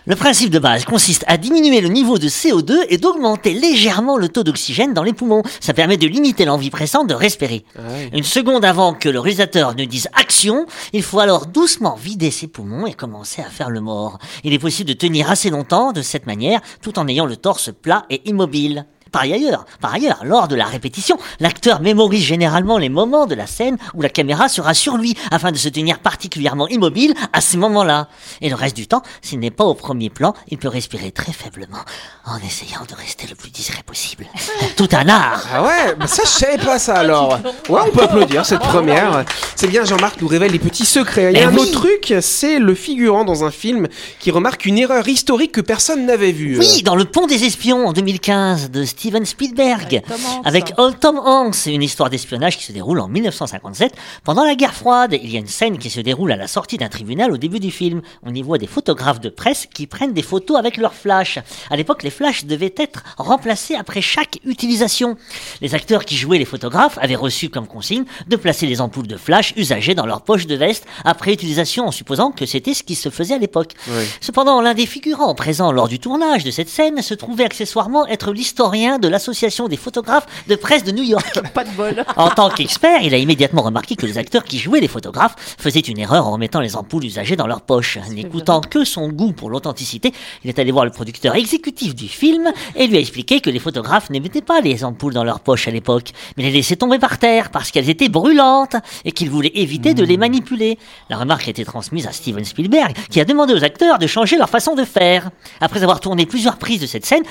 Le 0.07 0.17
principe 0.17 0.51
de 0.51 0.59
base 0.59 0.85
consiste 0.85 1.25
à 1.29 1.39
diminuer 1.39 1.81
le 1.81 1.89
niveau 1.89 2.19
de 2.19 2.29
CO2 2.29 2.75
et 2.91 2.99
d'augmenter 2.99 3.55
légèrement 3.55 4.19
le 4.19 4.29
taux 4.29 4.43
d'oxygène 4.43 4.93
dans 4.93 5.03
les 5.03 5.15
poumons. 5.15 5.43
Ça 5.61 5.73
permet 5.73 5.97
de 5.97 6.07
limiter 6.07 6.45
l'envie 6.45 6.69
pressante 6.69 7.09
de 7.09 7.15
respirer. 7.15 7.65
Ah 7.75 7.81
ouais. 7.89 8.11
Une 8.13 8.23
seconde 8.23 8.67
avant 8.67 8.93
que 8.93 9.09
le 9.09 9.19
réalisateur 9.19 9.75
ne 9.75 9.87
dise 9.87 10.09
action, 10.13 10.67
il 10.93 11.03
faut 11.03 11.21
alors 11.21 11.47
doucement 11.47 11.95
vider 11.95 12.31
ses 12.31 12.49
poumons 12.49 12.87
et 12.87 12.93
commencer 12.93 13.41
à 13.41 13.49
faire 13.49 13.71
le 13.71 13.81
mort. 13.81 14.19
Il 14.45 14.53
est 14.53 14.59
possible 14.59 14.91
de 14.91 14.95
tenir 14.95 15.31
assez 15.31 15.49
longtemps 15.49 15.93
de 15.93 16.03
cette 16.03 16.27
manière 16.27 16.61
tout 16.83 16.99
en 16.99 17.09
ayant 17.09 17.25
le 17.25 17.37
torse 17.37 17.71
plat 17.73 18.05
et 18.11 18.21
immobile. 18.29 18.85
Par 19.15 19.23
ailleurs, 19.23 19.65
par 19.81 19.95
ailleurs, 19.95 20.19
lors 20.25 20.49
de 20.49 20.57
la 20.57 20.65
répétition, 20.65 21.17
l'acteur 21.39 21.81
mémorise 21.81 22.25
généralement 22.25 22.79
les 22.79 22.89
moments 22.89 23.27
de 23.27 23.37
la 23.37 23.47
scène 23.47 23.79
où 23.95 24.03
la 24.03 24.09
caméra 24.09 24.49
sera 24.49 24.75
sur 24.75 24.97
lui 24.97 25.15
afin 25.31 25.53
de 25.53 25.57
se 25.57 25.69
tenir 25.69 26.01
particulièrement 26.01 26.67
immobile 26.67 27.15
à 27.33 27.41
ces 27.41 27.57
moments-là. 27.57 28.09
Et 28.41 28.49
le 28.49 28.57
reste 28.57 28.75
du 28.75 28.89
temps, 28.89 29.03
s'il 29.23 29.39
n'est 29.39 29.53
pas 29.53 29.63
au 29.63 29.75
premier 29.75 30.11
plan, 30.11 30.35
il 30.49 30.59
peut 30.59 30.67
respirer 30.67 31.13
très 31.13 31.33
faiblement 31.33 31.79
en 32.27 32.39
essayant 32.39 32.81
de 32.91 32.95
rester 32.97 33.29
le 33.31 33.37
plus 33.37 33.51
discret 33.51 33.85
possible. 33.87 34.27
Tout 34.77 34.89
un 34.91 35.09
art. 35.09 35.45
Ah 35.55 35.63
ouais, 35.63 35.95
bah 35.97 36.09
ça 36.09 36.25
je 36.25 36.29
savais 36.31 36.59
pas 36.59 36.81
ça 36.81 36.97
alors. 36.97 37.39
Ouais, 37.69 37.83
on 37.87 37.91
peut 37.97 38.03
applaudir 38.03 38.45
cette 38.45 38.63
première. 38.63 39.25
C'est 39.55 39.69
bien, 39.69 39.85
Jean-Marc 39.85 40.21
nous 40.21 40.27
révèle 40.27 40.51
les 40.51 40.59
petits 40.59 40.87
secrets. 40.87 41.33
Il 41.33 41.39
y 41.39 41.41
a 41.41 41.43
Eh 41.43 41.47
un 41.47 41.55
oui. 41.55 41.61
autre 41.61 41.71
truc, 41.71 42.15
c'est 42.21 42.59
le 42.59 42.75
figurant 42.75 43.25
dans 43.25 43.45
un 43.45 43.53
film 43.53 43.87
qui 44.19 44.33
remarque 44.33 44.67
une 44.67 44.77
erreur 44.79 45.07
historique 45.07 45.53
que 45.53 45.61
personne 45.61 46.05
n'avait 46.05 46.33
vue. 46.33 46.59
Oui, 46.59 46.83
dans 46.83 46.97
Le 46.97 47.05
Pont 47.05 47.29
des 47.29 47.45
Espions 47.45 47.87
en 47.87 47.93
2015 47.93 48.73
de 48.73 48.85
Steven 49.05 49.27
Spielberg. 49.27 50.03
Tom 50.09 50.17
Hanks. 50.17 50.47
Avec 50.47 50.73
Old 50.79 50.99
Tom 50.99 51.19
Hanks, 51.19 51.57
c'est 51.57 51.75
une 51.75 51.83
histoire 51.83 52.09
d'espionnage 52.09 52.57
qui 52.57 52.65
se 52.65 52.73
déroule 52.73 53.01
en 53.01 53.09
1957. 53.09 53.93
Pendant 54.25 54.47
la 54.47 54.55
guerre 54.55 54.73
froide, 54.73 55.19
il 55.23 55.31
y 55.31 55.37
a 55.37 55.41
une 55.41 55.47
scène 55.47 55.77
qui 55.77 55.91
se 55.91 56.01
déroule 56.01 56.33
à 56.33 56.37
la 56.37 56.47
sortie 56.47 56.79
d'un 56.79 56.89
tribunal 56.89 57.31
au 57.31 57.37
début 57.37 57.61
du 57.61 57.71
film. 57.71 58.01
On 58.23 58.35
y 58.35 58.41
voit 58.41 58.57
des 58.57 58.67
photographes 58.67 59.21
de 59.21 59.29
presse 59.29 59.67
qui 59.67 59.87
prennent 59.87 60.15
des 60.15 60.23
photos 60.23 60.57
avec 60.57 60.79
leurs 60.79 60.95
flashs. 60.95 61.39
À 61.69 61.77
l'époque, 61.77 62.03
les 62.03 62.09
flashs 62.09 62.47
devaient 62.47 62.75
être 62.79 63.05
remplacés 63.19 63.75
après 63.75 64.01
chaque 64.01 64.39
utilisation. 64.47 65.19
Les 65.61 65.75
acteurs 65.75 66.07
qui 66.07 66.17
jouaient 66.17 66.39
les 66.39 66.47
photographes 66.47 66.97
avaient 67.03 67.15
reçu 67.15 67.51
comme 67.51 67.67
consigne 67.67 68.05
de 68.27 68.37
placer 68.37 68.67
les 68.67 68.81
ampoules 68.81 69.07
de 69.07 69.19
flash 69.19 69.53
usagées 69.59 69.95
dans 69.95 70.07
leur 70.07 70.23
poche 70.23 70.47
de 70.47 70.55
veste 70.55 70.87
après 71.05 71.35
utilisation 71.35 71.87
en 71.87 71.91
supposant 71.91 72.31
que 72.31 72.47
c'était 72.47 72.73
ce 72.73 72.83
qui 72.83 72.95
se 72.95 73.11
faisait 73.11 73.35
à 73.35 73.39
l'époque. 73.39 73.75
Oui. 73.87 74.05
Cependant, 74.23 74.63
l'un 74.63 74.73
des 74.73 74.87
figurants 74.87 75.35
présents 75.35 75.73
lors 75.73 75.89
du 75.89 75.99
tournage 75.99 76.43
de 76.43 76.51
cette 76.51 76.71
scène 76.71 77.03
se 77.03 77.13
trouvait 77.13 77.45
accessoirement 77.45 78.07
être 78.07 78.33
l'historien 78.33 78.94
de 78.99 79.09
l'association 79.09 79.69
des 79.69 79.77
photographes 79.77 80.27
de 80.49 80.57
presse 80.57 80.85
de 80.85 80.93
New 80.93 81.03
York. 81.03 81.41
Pas 81.55 81.65
de 81.65 81.71
bol. 81.71 82.05
En 82.17 82.31
tant 82.31 82.49
qu'expert, 82.49 83.03
il 83.03 83.15
a 83.15 83.19
immédiatement 83.19 83.63
remarqué 83.63 83.97
que 83.97 84.07
les 84.07 84.19
acteurs 84.19 84.45
qui 84.45 84.59
jouaient 84.59 84.81
les 84.81 84.89
photographes 84.89 85.35
faisaient 85.59 85.81
une 85.81 85.99
erreur 85.99 86.27
en 86.27 86.33
remettant 86.33 86.61
les 86.61 86.77
ampoules 86.77 87.05
usagées 87.05 87.37
dans 87.37 87.47
leur 87.47 87.61
poche. 87.61 87.99
N'écoutant 88.11 88.61
que 88.61 88.85
son 88.85 89.09
goût 89.09 89.33
pour 89.33 89.51
l'authenticité, 89.51 90.13
il 90.45 90.49
est 90.49 90.59
allé 90.59 90.71
voir 90.73 90.85
le 90.85 90.91
producteur 90.91 91.35
exécutif 91.35 91.95
du 91.95 92.09
film 92.09 92.53
et 92.77 92.87
lui 92.87 92.97
a 92.97 93.01
expliqué 93.01 93.41
que 93.41 93.51
les 93.51 93.59
photographes 93.59 94.11
ne 94.11 94.19
mettaient 94.19 94.43
pas 94.43 94.61
les 94.61 94.85
ampoules 94.85 95.15
dans 95.15 95.25
leur 95.25 95.41
poche 95.41 95.69
à 95.69 95.71
l'époque, 95.71 96.11
mais 96.37 96.45
les 96.45 96.51
laissaient 96.51 96.77
tomber 96.77 96.99
par 96.99 97.19
terre 97.19 97.51
parce 97.51 97.71
qu'elles 97.71 97.91
étaient 97.91 98.09
brûlantes 98.09 98.77
et 99.05 99.13
qu'il 99.13 99.31
voulait 99.31 99.53
éviter 99.55 99.95
de 99.95 100.05
les 100.05 100.17
manipuler. 100.17 100.79
La 101.11 101.17
remarque 101.17 101.47
a 101.47 101.51
été 101.51 101.65
transmise 101.65 102.07
à 102.07 102.13
Steven 102.13 102.45
Spielberg 102.45 102.95
qui 103.11 103.21
a 103.21 103.25
demandé 103.25 103.55
aux 103.55 103.65
acteurs 103.65 103.99
de 103.99 104.07
changer 104.07 104.37
leur 104.37 104.49
façon 104.49 104.75
de 104.75 104.85
faire. 104.85 105.31
Après 105.61 105.83
avoir 105.83 106.01
tourné 106.01 106.27
plusieurs 106.27 106.57
prises 106.57 106.81
de 106.81 106.87
cette 106.87 107.07
scène, 107.07 107.23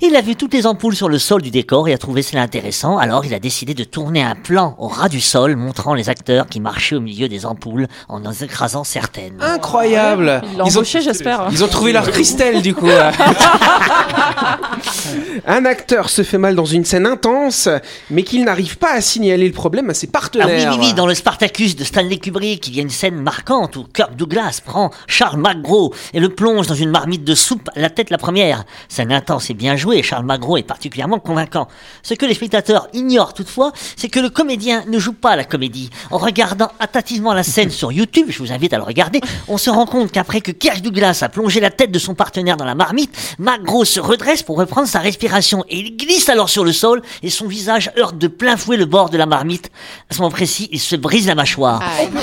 il 0.00 0.16
a 0.16 0.20
vu 0.20 0.36
toutes 0.36 0.54
les 0.54 0.66
ampoules 0.66 0.96
sur 1.02 1.08
le 1.08 1.18
sol 1.18 1.42
du 1.42 1.50
décor 1.50 1.88
et 1.88 1.92
a 1.92 1.98
trouvé 1.98 2.22
cela 2.22 2.42
intéressant. 2.42 2.96
Alors 2.96 3.24
il 3.24 3.34
a 3.34 3.40
décidé 3.40 3.74
de 3.74 3.82
tourner 3.82 4.22
un 4.22 4.36
plan 4.36 4.76
au 4.78 4.86
ras 4.86 5.08
du 5.08 5.20
sol 5.20 5.56
montrant 5.56 5.94
les 5.94 6.08
acteurs 6.08 6.46
qui 6.46 6.60
marchaient 6.60 6.94
au 6.94 7.00
milieu 7.00 7.28
des 7.28 7.44
ampoules 7.44 7.88
en 8.08 8.24
en 8.24 8.30
écrasant 8.30 8.84
certaines. 8.84 9.42
Incroyable. 9.42 10.26
L'a 10.26 10.42
Ils 10.54 10.60
ont, 10.60 10.66
embauché, 10.76 11.00
j'espère. 11.00 11.48
ils 11.50 11.64
ont 11.64 11.66
trouvé 11.66 11.92
leur 11.92 12.08
Christelle 12.08 12.62
du 12.62 12.72
coup. 12.72 12.86
Un 15.46 15.64
acteur 15.64 16.08
se 16.08 16.22
fait 16.22 16.38
mal 16.38 16.54
dans 16.54 16.64
une 16.64 16.84
scène 16.84 17.06
intense, 17.06 17.68
mais 18.10 18.22
qu'il 18.22 18.44
n'arrive 18.44 18.78
pas 18.78 18.92
à 18.92 19.00
signaler 19.00 19.46
le 19.48 19.52
problème 19.52 19.90
à 19.90 19.94
ses 19.94 20.06
Ah 20.06 20.08
oui, 20.08 20.12
partenaires. 20.12 20.76
oui, 20.78 20.86
oui, 20.86 20.94
dans 20.94 21.06
le 21.06 21.14
Spartacus 21.14 21.74
de 21.74 21.82
Stanley 21.84 22.18
Kubrick, 22.18 22.68
il 22.68 22.76
y 22.76 22.78
a 22.78 22.82
une 22.82 22.90
scène 22.90 23.16
marquante 23.16 23.74
où 23.76 23.84
Kirk 23.92 24.14
Douglas 24.14 24.60
prend 24.64 24.90
Charles 25.08 25.40
McGraw 25.40 25.92
et 26.14 26.20
le 26.20 26.28
plonge 26.28 26.68
dans 26.68 26.74
une 26.76 26.90
marmite 26.90 27.24
de 27.24 27.34
soupe 27.34 27.68
à 27.74 27.80
la 27.80 27.90
tête 27.90 28.10
la 28.10 28.18
première. 28.18 28.64
Scène 28.88 29.10
intense 29.12 29.50
et 29.50 29.54
bien 29.54 29.74
jouée, 29.76 30.02
Charles 30.04 30.24
McGraw 30.26 30.58
est 30.58 30.62
particulièrement 30.82 31.20
convaincant. 31.20 31.68
Ce 32.02 32.14
que 32.14 32.26
les 32.26 32.34
spectateurs 32.34 32.88
ignorent 32.92 33.34
toutefois, 33.34 33.70
c'est 33.96 34.08
que 34.08 34.18
le 34.18 34.30
comédien 34.30 34.82
ne 34.88 34.98
joue 34.98 35.12
pas 35.12 35.36
la 35.36 35.44
comédie. 35.44 35.90
En 36.10 36.18
regardant 36.18 36.70
attentivement 36.80 37.32
la 37.34 37.44
scène 37.44 37.70
sur 37.70 37.92
YouTube, 37.92 38.26
je 38.30 38.38
vous 38.40 38.50
invite 38.50 38.72
à 38.74 38.78
le 38.78 38.82
regarder, 38.82 39.20
on 39.46 39.58
se 39.58 39.70
rend 39.70 39.86
compte 39.86 40.10
qu'après 40.10 40.40
que 40.40 40.50
Kirk 40.50 40.80
Douglas 40.82 41.20
a 41.22 41.28
plongé 41.28 41.60
la 41.60 41.70
tête 41.70 41.92
de 41.92 42.00
son 42.00 42.14
partenaire 42.16 42.56
dans 42.56 42.64
la 42.64 42.74
marmite, 42.74 43.16
McGraw 43.38 43.84
se 43.84 44.00
redresse 44.00 44.42
pour 44.42 44.56
reprendre 44.58 44.88
sa 44.88 44.98
respiration 44.98 45.64
et 45.68 45.78
il 45.78 45.96
glisse 45.96 46.28
alors 46.28 46.48
sur 46.48 46.64
le 46.64 46.72
sol 46.72 47.00
et 47.22 47.30
son 47.30 47.46
visage 47.46 47.92
heurte 47.96 48.18
de 48.18 48.26
plein 48.26 48.56
fouet 48.56 48.76
le 48.76 48.86
bord 48.86 49.08
de 49.08 49.16
la 49.16 49.26
marmite. 49.26 49.70
À 50.10 50.14
ce 50.14 50.18
moment 50.18 50.32
précis, 50.32 50.68
il 50.72 50.80
se 50.80 50.96
brise 50.96 51.28
la 51.28 51.36
mâchoire. 51.36 51.80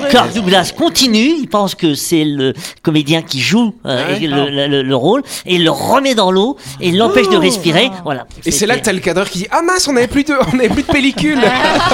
Kirk 0.10 0.34
Douglas 0.34 0.74
continue, 0.78 1.34
il 1.40 1.48
pense 1.48 1.76
que 1.76 1.96
c'est 1.96 2.26
le 2.26 2.54
comédien 2.84 3.22
qui 3.22 3.40
joue 3.40 3.74
euh, 3.86 4.18
et 4.18 4.28
le, 4.28 4.50
le- 4.50 4.68
le- 4.68 4.84
le 4.84 4.96
rôle 4.98 5.24
et 5.46 5.56
il 5.56 5.64
le 5.64 5.72
remet 5.72 6.14
dans 6.16 6.32
l'eau 6.32 6.58
et 6.82 6.90
il 6.90 6.98
l'empêche 6.98 7.30
de 7.30 7.38
respirer. 7.38 7.90
Voilà. 8.04 8.26
Et 8.50 8.52
c'est 8.52 8.66
là 8.66 8.78
que 8.78 8.84
t'as 8.84 8.94
le 8.94 9.00
cadreur 9.00 9.30
qui 9.30 9.40
dit 9.40 9.48
Ah 9.52 9.62
mince, 9.62 9.88
on 9.88 9.96
avait 9.96 10.08
plus 10.08 10.24
de, 10.24 10.34
on 10.52 10.58
avait 10.58 10.70
plus 10.70 10.82
de 10.82 10.88
pellicule. 10.88 11.40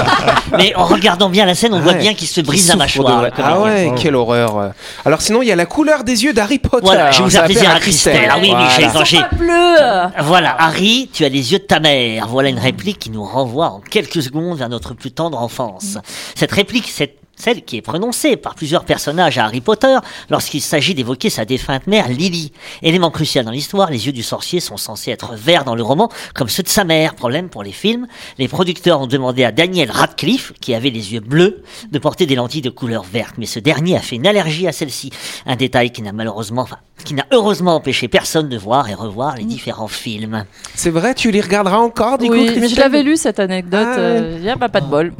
Mais 0.56 0.74
en 0.74 0.86
regardant 0.86 1.28
bien 1.28 1.44
la 1.44 1.54
scène, 1.54 1.74
on 1.74 1.80
voit 1.80 1.92
bien 1.94 2.14
qu'il 2.14 2.28
se 2.28 2.40
brise 2.40 2.68
la 2.68 2.76
mâchoire. 2.76 3.18
comédien. 3.30 3.44
Ah 3.44 3.60
ouais, 3.60 3.92
quelle 3.96 4.14
horreur. 4.14 4.72
Alors 5.04 5.20
sinon, 5.20 5.42
il 5.42 5.48
y 5.48 5.52
a 5.52 5.56
la 5.56 5.66
couleur 5.66 6.02
des 6.02 6.24
yeux 6.24 6.32
d'Harry 6.32 6.58
Potter. 6.58 6.86
Voilà, 6.86 7.10
je 7.10 7.18
vais 7.18 7.24
vous 7.24 7.30
Ça 7.30 7.40
faire 7.40 7.48
va 7.48 7.52
plaisir 7.52 7.70
à 7.70 7.78
Christelle. 7.80 8.28
Ah 8.32 8.38
oui, 8.40 8.52
oui, 8.56 8.64
j'ai 8.76 8.86
quand 8.86 9.04
j'ai- 9.04 9.20
Bleu. 9.36 9.76
Voilà, 10.22 10.56
Harry, 10.58 11.10
tu 11.12 11.24
as 11.24 11.28
les 11.28 11.52
yeux 11.52 11.58
de 11.58 11.64
ta 11.64 11.78
mère. 11.80 12.26
Voilà 12.28 12.48
une 12.48 12.58
réplique 12.58 12.98
qui 12.98 13.10
nous 13.10 13.24
renvoie 13.24 13.66
en 13.66 13.80
quelques 13.80 14.22
secondes 14.22 14.56
vers 14.56 14.68
notre 14.70 14.94
plus 14.94 15.10
tendre 15.10 15.38
enfance. 15.42 15.98
Cette 16.34 16.52
réplique, 16.52 16.88
c'est 16.92 17.16
celle 17.36 17.62
qui 17.64 17.76
est 17.76 17.82
prononcée 17.82 18.36
par 18.36 18.54
plusieurs 18.54 18.84
personnages 18.84 19.38
à 19.38 19.44
Harry 19.44 19.60
Potter 19.60 19.96
lorsqu'il 20.30 20.62
s'agit 20.62 20.94
d'évoquer 20.94 21.30
sa 21.30 21.44
défunte 21.44 21.86
mère 21.86 22.08
Lily. 22.08 22.52
Élément 22.82 23.10
crucial 23.10 23.44
dans 23.44 23.50
l'histoire, 23.50 23.90
les 23.90 24.06
yeux 24.06 24.12
du 24.12 24.22
sorcier 24.22 24.60
sont 24.60 24.76
censés 24.76 25.10
être 25.10 25.34
verts 25.34 25.64
dans 25.64 25.74
le 25.74 25.82
roman, 25.82 26.10
comme 26.34 26.48
ceux 26.48 26.62
de 26.62 26.68
sa 26.68 26.84
mère. 26.84 27.14
Problème 27.14 27.48
pour 27.48 27.62
les 27.62 27.72
films, 27.72 28.06
les 28.38 28.48
producteurs 28.48 29.00
ont 29.00 29.06
demandé 29.06 29.44
à 29.44 29.52
Daniel 29.52 29.90
Radcliffe, 29.90 30.52
qui 30.60 30.74
avait 30.74 30.90
les 30.90 31.12
yeux 31.12 31.20
bleus, 31.20 31.62
de 31.90 31.98
porter 31.98 32.26
des 32.26 32.34
lentilles 32.34 32.62
de 32.62 32.70
couleur 32.70 33.04
verte, 33.04 33.34
mais 33.38 33.46
ce 33.46 33.58
dernier 33.58 33.96
a 33.96 34.00
fait 34.00 34.16
une 34.16 34.26
allergie 34.26 34.66
à 34.66 34.72
celle-ci. 34.72 35.10
Un 35.44 35.56
détail 35.56 35.90
qui 35.90 36.02
n'a 36.02 36.12
malheureusement, 36.12 36.62
enfin, 36.62 36.78
qui 37.04 37.14
n'a 37.14 37.26
heureusement 37.30 37.76
empêché 37.76 38.08
personne 38.08 38.48
de 38.48 38.56
voir 38.56 38.88
et 38.88 38.94
revoir 38.94 39.36
les 39.36 39.44
différents 39.44 39.88
films. 39.88 40.44
C'est 40.74 40.90
vrai, 40.90 41.14
tu 41.14 41.30
les 41.30 41.40
regarderas 41.40 41.78
encore 41.78 42.18
du 42.18 42.26
coup 42.26 42.32
Oui, 42.32 42.50
mais 42.58 42.68
je 42.68 42.76
l'avais 42.80 43.02
lu 43.02 43.16
cette 43.16 43.38
anecdote. 43.38 43.86
Ah 43.86 43.96
ouais. 43.96 44.02
euh, 44.02 44.38
y 44.42 44.48
a 44.48 44.56
pas 44.56 44.80
de 44.80 44.86
bol. 44.86 45.12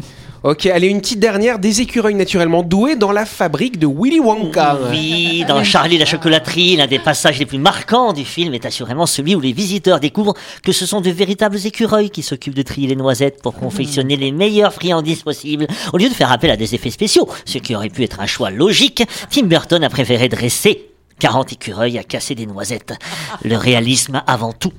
Ok, 0.43 0.67
allez, 0.67 0.89
une 0.89 1.01
petite 1.01 1.19
dernière. 1.19 1.59
Des 1.59 1.81
écureuils 1.81 2.15
naturellement 2.15 2.63
doués 2.63 2.97
dans 2.97 3.13
la 3.13 3.25
fabrique 3.25 3.79
de 3.79 3.87
Willy 3.87 4.21
Wonka. 4.21 4.79
Oui, 4.91 5.45
dans 5.49 5.65
Charlie 5.65 5.99
la 5.99 6.05
chocolaterie, 6.05 6.77
l'un 6.77 6.87
des 6.87 6.99
passages 6.99 7.39
les 7.39 7.47
plus 7.47 7.59
marquants 7.59 8.13
du 8.13 8.25
film 8.25 8.55
est 8.55 8.67
assurément 8.67 9.07
celui 9.07 9.35
où 9.35 9.41
les 9.41 9.53
visiteurs 9.53 9.99
découvrent 9.99 10.35
que 10.63 10.73
ce 10.73 10.87
sont 10.87 11.01
de 11.01 11.11
véritables 11.11 11.59
écureuils 11.65 12.11
qui 12.11 12.23
s'occupent 12.23 12.55
de 12.55 12.63
trier 12.63 12.89
les 12.89 12.97
noisettes 12.97 13.43
pour 13.43 13.55
confectionner 13.55 14.17
les 14.17 14.31
meilleures 14.31 14.73
friandises 14.73 15.23
possibles. 15.23 15.67
Au 15.93 15.97
lieu 15.97 16.09
de 16.09 16.15
faire 16.15 16.31
appel 16.31 16.51
à 16.51 16.57
des 16.57 16.75
effets 16.75 16.91
spéciaux, 16.91 17.29
ce 17.45 17.59
qui 17.59 17.75
aurait 17.75 17.89
pu 17.89 18.05
être 18.05 18.21
un 18.21 18.27
choix 18.27 18.51
logique, 18.51 19.03
Tim 19.31 19.47
Burton 19.47 19.83
a 19.83 19.89
préféré 19.89 20.29
dresser 20.29 20.91
40 21.19 21.55
écureuils 21.55 21.99
à 21.99 22.05
casser 22.05 22.35
des 22.35 22.47
noisettes. 22.47 22.95
Le 23.43 23.57
réalisme 23.57 24.23
avant 24.27 24.53
tout. 24.53 24.73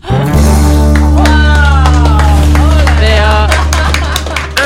Mais 2.99 3.19
euh, 3.19 3.47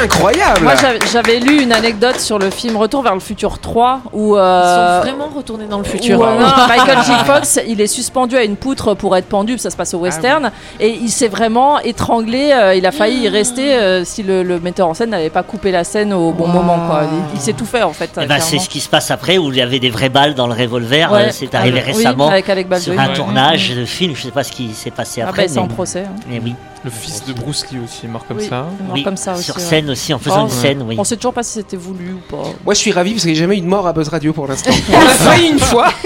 Incroyable 0.04 0.62
moi, 0.64 0.74
j'avais- 1.12 1.40
lu 1.40 1.62
une 1.62 1.72
anecdote 1.74 2.20
sur 2.20 2.40
le 2.40 2.50
film 2.50 2.76
Retour 2.78 3.02
vers 3.04 3.14
le 3.14 3.20
futur 3.20 3.60
3 3.60 4.02
où. 4.14 4.36
Ils 4.36 4.40
euh, 4.40 5.00
sont 5.02 5.08
vraiment 5.08 5.30
retournés 5.36 5.66
dans 5.66 5.78
le 5.78 5.84
futur. 5.84 6.20
où, 6.20 6.24
euh, 6.24 6.40
Michael 6.68 6.98
J. 7.06 7.12
Fox, 7.26 7.60
il 7.68 7.80
est 7.82 7.88
suspendu 7.88 8.36
à 8.38 8.44
une 8.44 8.56
poutre 8.56 8.94
pour 8.96 9.16
être 9.16 9.28
pendu, 9.28 9.58
ça 9.58 9.70
se 9.70 9.76
passe 9.78 9.94
au 9.94 10.00
western, 10.00 10.52
et 10.80 10.90
il 10.90 11.10
s'est 11.10 11.28
vraiment 11.28 11.80
étranglé. 11.80 12.52
euh, 12.52 12.76
il 12.76 12.86
a 12.86 12.92
failli 12.92 13.22
y 13.24 13.30
rester 13.30 13.74
euh, 13.76 14.04
si 14.04 14.24
le, 14.24 14.44
le 14.44 14.60
metteur 14.60 14.88
en 14.88 14.94
scène 14.94 15.12
n'avait 15.12 15.30
pas 15.30 15.44
coupé 15.44 15.72
la 15.72 15.84
scène 15.84 16.14
au 16.14 16.32
bon 16.32 16.48
moment. 16.48 16.78
Quoi. 16.88 17.02
Il, 17.12 17.36
il 17.38 17.42
s'est 17.42 17.54
tout 17.54 17.66
fait 17.66 17.84
en 17.84 17.94
fait. 17.94 18.12
Ben, 18.16 18.40
c'est 18.40 18.60
ce 18.60 18.70
qui 18.70 18.80
se 18.80 18.90
passe 18.90 19.12
après 19.12 19.38
où 19.38 19.52
il 19.52 19.58
y 19.58 19.62
avait 19.62 19.80
des 19.80 19.90
vraies 19.90 20.10
balles 20.10 20.36
dans 20.36 20.48
le 20.48 20.54
revolver. 20.54 21.12
Ouais. 21.12 21.26
Euh, 21.26 21.30
C'est 21.32 21.54
arrivé 21.56 21.80
Avec- 21.80 21.96
oui, 21.96 22.04
récemment 22.04 22.28
avec 22.28 22.50
Alec 22.50 22.68
sur 22.80 23.00
un 23.00 23.08
Ouais. 23.08 23.14
tournage 23.14 23.72
de 23.76 23.86
film. 23.86 24.16
Je 24.16 24.24
sais 24.24 24.32
pas 24.32 24.44
ce 24.44 24.52
qui 24.52 24.74
s'est 24.74 24.92
passé 24.92 25.22
Ah 25.22 25.30
après. 25.30 25.44
bah, 25.44 25.48
c'est 25.54 25.60
en 25.60 25.68
mais- 25.68 25.74
procès. 25.74 26.04
hein. 26.08 26.16
mais 26.30 26.40
oui. 26.44 26.56
Le 26.84 26.90
fils 26.90 27.24
de 27.26 27.34
Bruce 27.34 27.66
Lee 27.72 27.78
aussi 27.84 28.06
est 28.08 28.10
mort 28.10 28.26
comme 28.28 28.38
Oui, 28.38 28.48
ça. 28.50 28.62
mort 28.62 28.94
Oui, 28.94 29.04
comme 29.04 29.16
ça 29.16 29.34
aussi. 29.36 29.44
sur 29.44 29.56
ouais. 29.56 29.62
scène 29.62 29.90
aussi, 29.92 30.14
en 30.16 30.20
faisant 30.20 30.42
Oh, 30.42 30.46
une 30.46 30.50
scène, 30.50 30.82
oui. 30.88 30.96
On 30.98 31.04
sait 31.04 31.16
toujours 31.16 31.34
pas 31.34 31.44
si 31.44 31.54
c'était 31.54 31.78
voulu 31.78 32.14
ou 32.14 32.32
pas. 32.36 32.42
Moi, 32.66 32.74
je 32.74 32.80
suis 32.80 32.92
ravi 32.92 33.12
parce 33.12 33.22
qu'il 33.24 33.34
n'y 33.34 33.38
a 33.38 33.42
jamais 33.42 33.58
eu 33.58 33.62
de 33.62 33.68
mort 33.68 33.86
à 33.86 33.94
Buzz 33.94 34.08
Radio 34.10 34.34
pour 34.34 34.48
l'instant. 34.48 34.72
On 34.92 34.96
a 34.98 35.10
failli 35.10 35.50
une 35.50 35.60
fois. 35.60 35.90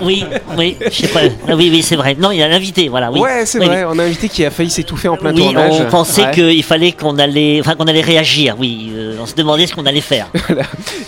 Oui, 0.00 0.24
oui, 0.56 0.76
je 0.80 0.90
sais 0.94 1.08
pas. 1.08 1.20
Ah 1.48 1.56
Oui, 1.56 1.70
oui, 1.72 1.82
c'est 1.82 1.96
vrai. 1.96 2.16
Non, 2.18 2.30
il 2.30 2.38
y 2.38 2.42
a 2.42 2.46
l'invité, 2.48 2.88
voilà. 2.88 3.10
Oui. 3.10 3.18
Ouais, 3.18 3.44
c'est 3.44 3.58
Oui, 3.58 3.66
vrai. 3.66 3.84
On 3.84 3.98
a 3.98 4.02
un 4.04 4.06
invité 4.06 4.28
qui 4.28 4.44
a 4.44 4.50
failli 4.52 4.70
s'étouffer 4.70 5.08
en 5.08 5.16
plein 5.16 5.32
Oui, 5.34 5.42
tournage. 5.42 5.72
on 5.80 5.90
pensait 5.90 6.22
Ouais. 6.26 6.30
qu'il 6.30 6.62
fallait 6.62 6.92
qu'on 6.92 7.18
allait, 7.18 7.58
enfin 7.60 7.74
qu'on 7.74 7.84
allait 7.88 8.00
réagir. 8.00 8.54
Oui, 8.60 8.92
euh, 8.94 9.16
on 9.20 9.26
se 9.26 9.34
demandait 9.34 9.66
ce 9.66 9.74
qu'on 9.74 9.86
allait 9.86 10.00
faire. 10.00 10.28
Mais 10.48 10.54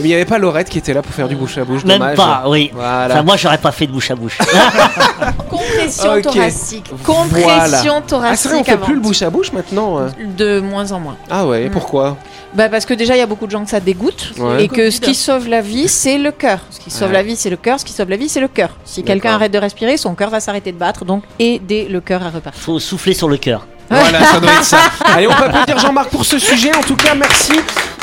il 0.00 0.06
n'y 0.06 0.14
avait 0.14 0.24
pas 0.24 0.38
Laurette 0.38 0.68
qui 0.68 0.78
était 0.78 0.92
là 0.92 1.02
pour 1.02 1.14
faire 1.14 1.28
du 1.28 1.36
bouche 1.36 1.56
à 1.58 1.64
bouche. 1.64 1.84
Même 1.84 1.98
dommage. 2.00 2.16
pas, 2.16 2.44
oui. 2.48 2.70
Voilà. 2.74 3.14
Enfin, 3.14 3.22
moi, 3.22 3.36
j'aurais 3.36 3.58
pas 3.58 3.70
fait 3.70 3.86
de 3.86 3.92
bouche 3.92 4.10
à 4.10 4.16
bouche. 4.16 4.38
Compression 5.48 6.20
thoracique. 6.22 6.90
Compression 7.04 7.94
Ah, 7.98 8.02
thoracique. 8.06 8.50
c'est 8.66 8.79
plus 8.86 8.94
le 8.94 9.00
bouche 9.00 9.22
à 9.22 9.30
bouche 9.30 9.52
maintenant. 9.52 9.98
euh. 9.98 10.08
De 10.36 10.60
moins 10.60 10.92
en 10.92 11.00
moins. 11.00 11.16
Ah 11.30 11.46
ouais, 11.46 11.68
Mm. 11.68 11.70
pourquoi 11.72 12.16
Bah 12.54 12.68
parce 12.68 12.84
que 12.84 12.94
déjà 12.94 13.14
il 13.14 13.18
y 13.18 13.22
a 13.22 13.26
beaucoup 13.26 13.46
de 13.46 13.50
gens 13.52 13.64
que 13.64 13.70
ça 13.70 13.80
dégoûte 13.80 14.32
Ouais. 14.38 14.64
et 14.64 14.68
que 14.68 14.90
ce 14.90 15.00
qui 15.00 15.14
sauve 15.14 15.48
la 15.48 15.60
vie 15.60 15.88
c'est 15.88 16.18
le 16.18 16.30
cœur. 16.32 16.60
Ce 16.70 16.80
qui 16.80 16.90
sauve 16.90 17.08
Ouais. 17.08 17.14
la 17.14 17.22
vie 17.22 17.36
c'est 17.36 17.50
le 17.50 17.56
cœur, 17.56 17.78
ce 17.78 17.84
qui 17.84 17.92
sauve 17.92 18.08
la 18.10 18.16
vie 18.16 18.28
c'est 18.28 18.40
le 18.40 18.48
cœur. 18.48 18.70
Si 18.84 19.02
quelqu'un 19.04 19.34
arrête 19.34 19.52
de 19.52 19.58
respirer, 19.58 19.96
son 19.96 20.14
cœur 20.14 20.30
va 20.30 20.40
s'arrêter 20.40 20.72
de 20.72 20.78
battre 20.78 21.04
donc 21.04 21.22
aider 21.38 21.86
le 21.88 22.00
cœur 22.00 22.22
à 22.22 22.30
repartir. 22.30 22.60
Faut 22.62 22.78
souffler 22.80 23.14
sur 23.14 23.28
le 23.28 23.36
cœur. 23.36 23.66
Voilà, 23.88 24.22
ça 24.32 24.38
doit 24.40 24.52
être 24.52 24.64
ça. 24.64 24.78
Allez, 25.04 25.26
on 25.26 25.32
peut 25.32 25.44
applaudir 25.44 25.78
Jean-Marc 25.78 26.10
pour 26.10 26.24
ce 26.24 26.38
sujet. 26.38 26.70
En 26.76 26.80
tout 26.82 26.94
cas, 26.94 27.14
merci. 27.16 27.54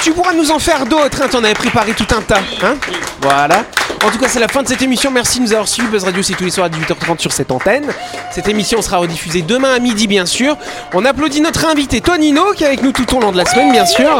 Tu 0.03 0.11
pourras 0.11 0.33
nous 0.33 0.51
en 0.51 0.59
faire 0.59 0.85
d'autres. 0.85 1.21
Hein. 1.23 1.27
T'en 1.31 1.39
avais 1.43 1.53
préparé 1.53 1.93
tout 1.93 2.07
un 2.15 2.21
tas. 2.21 2.41
Hein 2.61 2.75
voilà. 3.21 3.63
En 4.05 4.09
tout 4.11 4.19
cas, 4.19 4.27
c'est 4.29 4.39
la 4.39 4.47
fin 4.47 4.63
de 4.63 4.67
cette 4.67 4.81
émission. 4.81 5.11
Merci 5.11 5.39
de 5.39 5.43
nous 5.43 5.51
avoir 5.53 5.67
suivis. 5.67 5.89
Buzz 5.89 6.03
Radio, 6.03 6.21
c'est 6.21 6.33
tous 6.33 6.43
les 6.45 6.51
soirs 6.51 6.67
à 6.67 6.69
18h30 6.69 7.19
sur 7.19 7.31
cette 7.31 7.51
antenne. 7.51 7.85
Cette 8.31 8.47
émission 8.47 8.81
sera 8.81 8.97
rediffusée 8.97 9.41
demain 9.41 9.73
à 9.73 9.79
midi, 9.79 10.07
bien 10.07 10.25
sûr. 10.25 10.55
On 10.93 11.03
applaudit 11.05 11.41
notre 11.41 11.65
invité 11.65 12.01
Tonino, 12.01 12.53
qui 12.53 12.63
est 12.63 12.67
avec 12.67 12.83
nous 12.83 12.91
tout 12.91 13.17
au 13.17 13.19
long 13.19 13.31
de 13.31 13.37
la 13.37 13.45
semaine, 13.45 13.71
bien 13.71 13.85
sûr. 13.85 14.19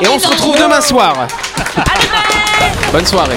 Et 0.00 0.08
on 0.08 0.18
se 0.18 0.28
retrouve 0.28 0.56
demain 0.58 0.80
soir. 0.80 1.14
Bonne 2.92 3.06
soirée. 3.06 3.36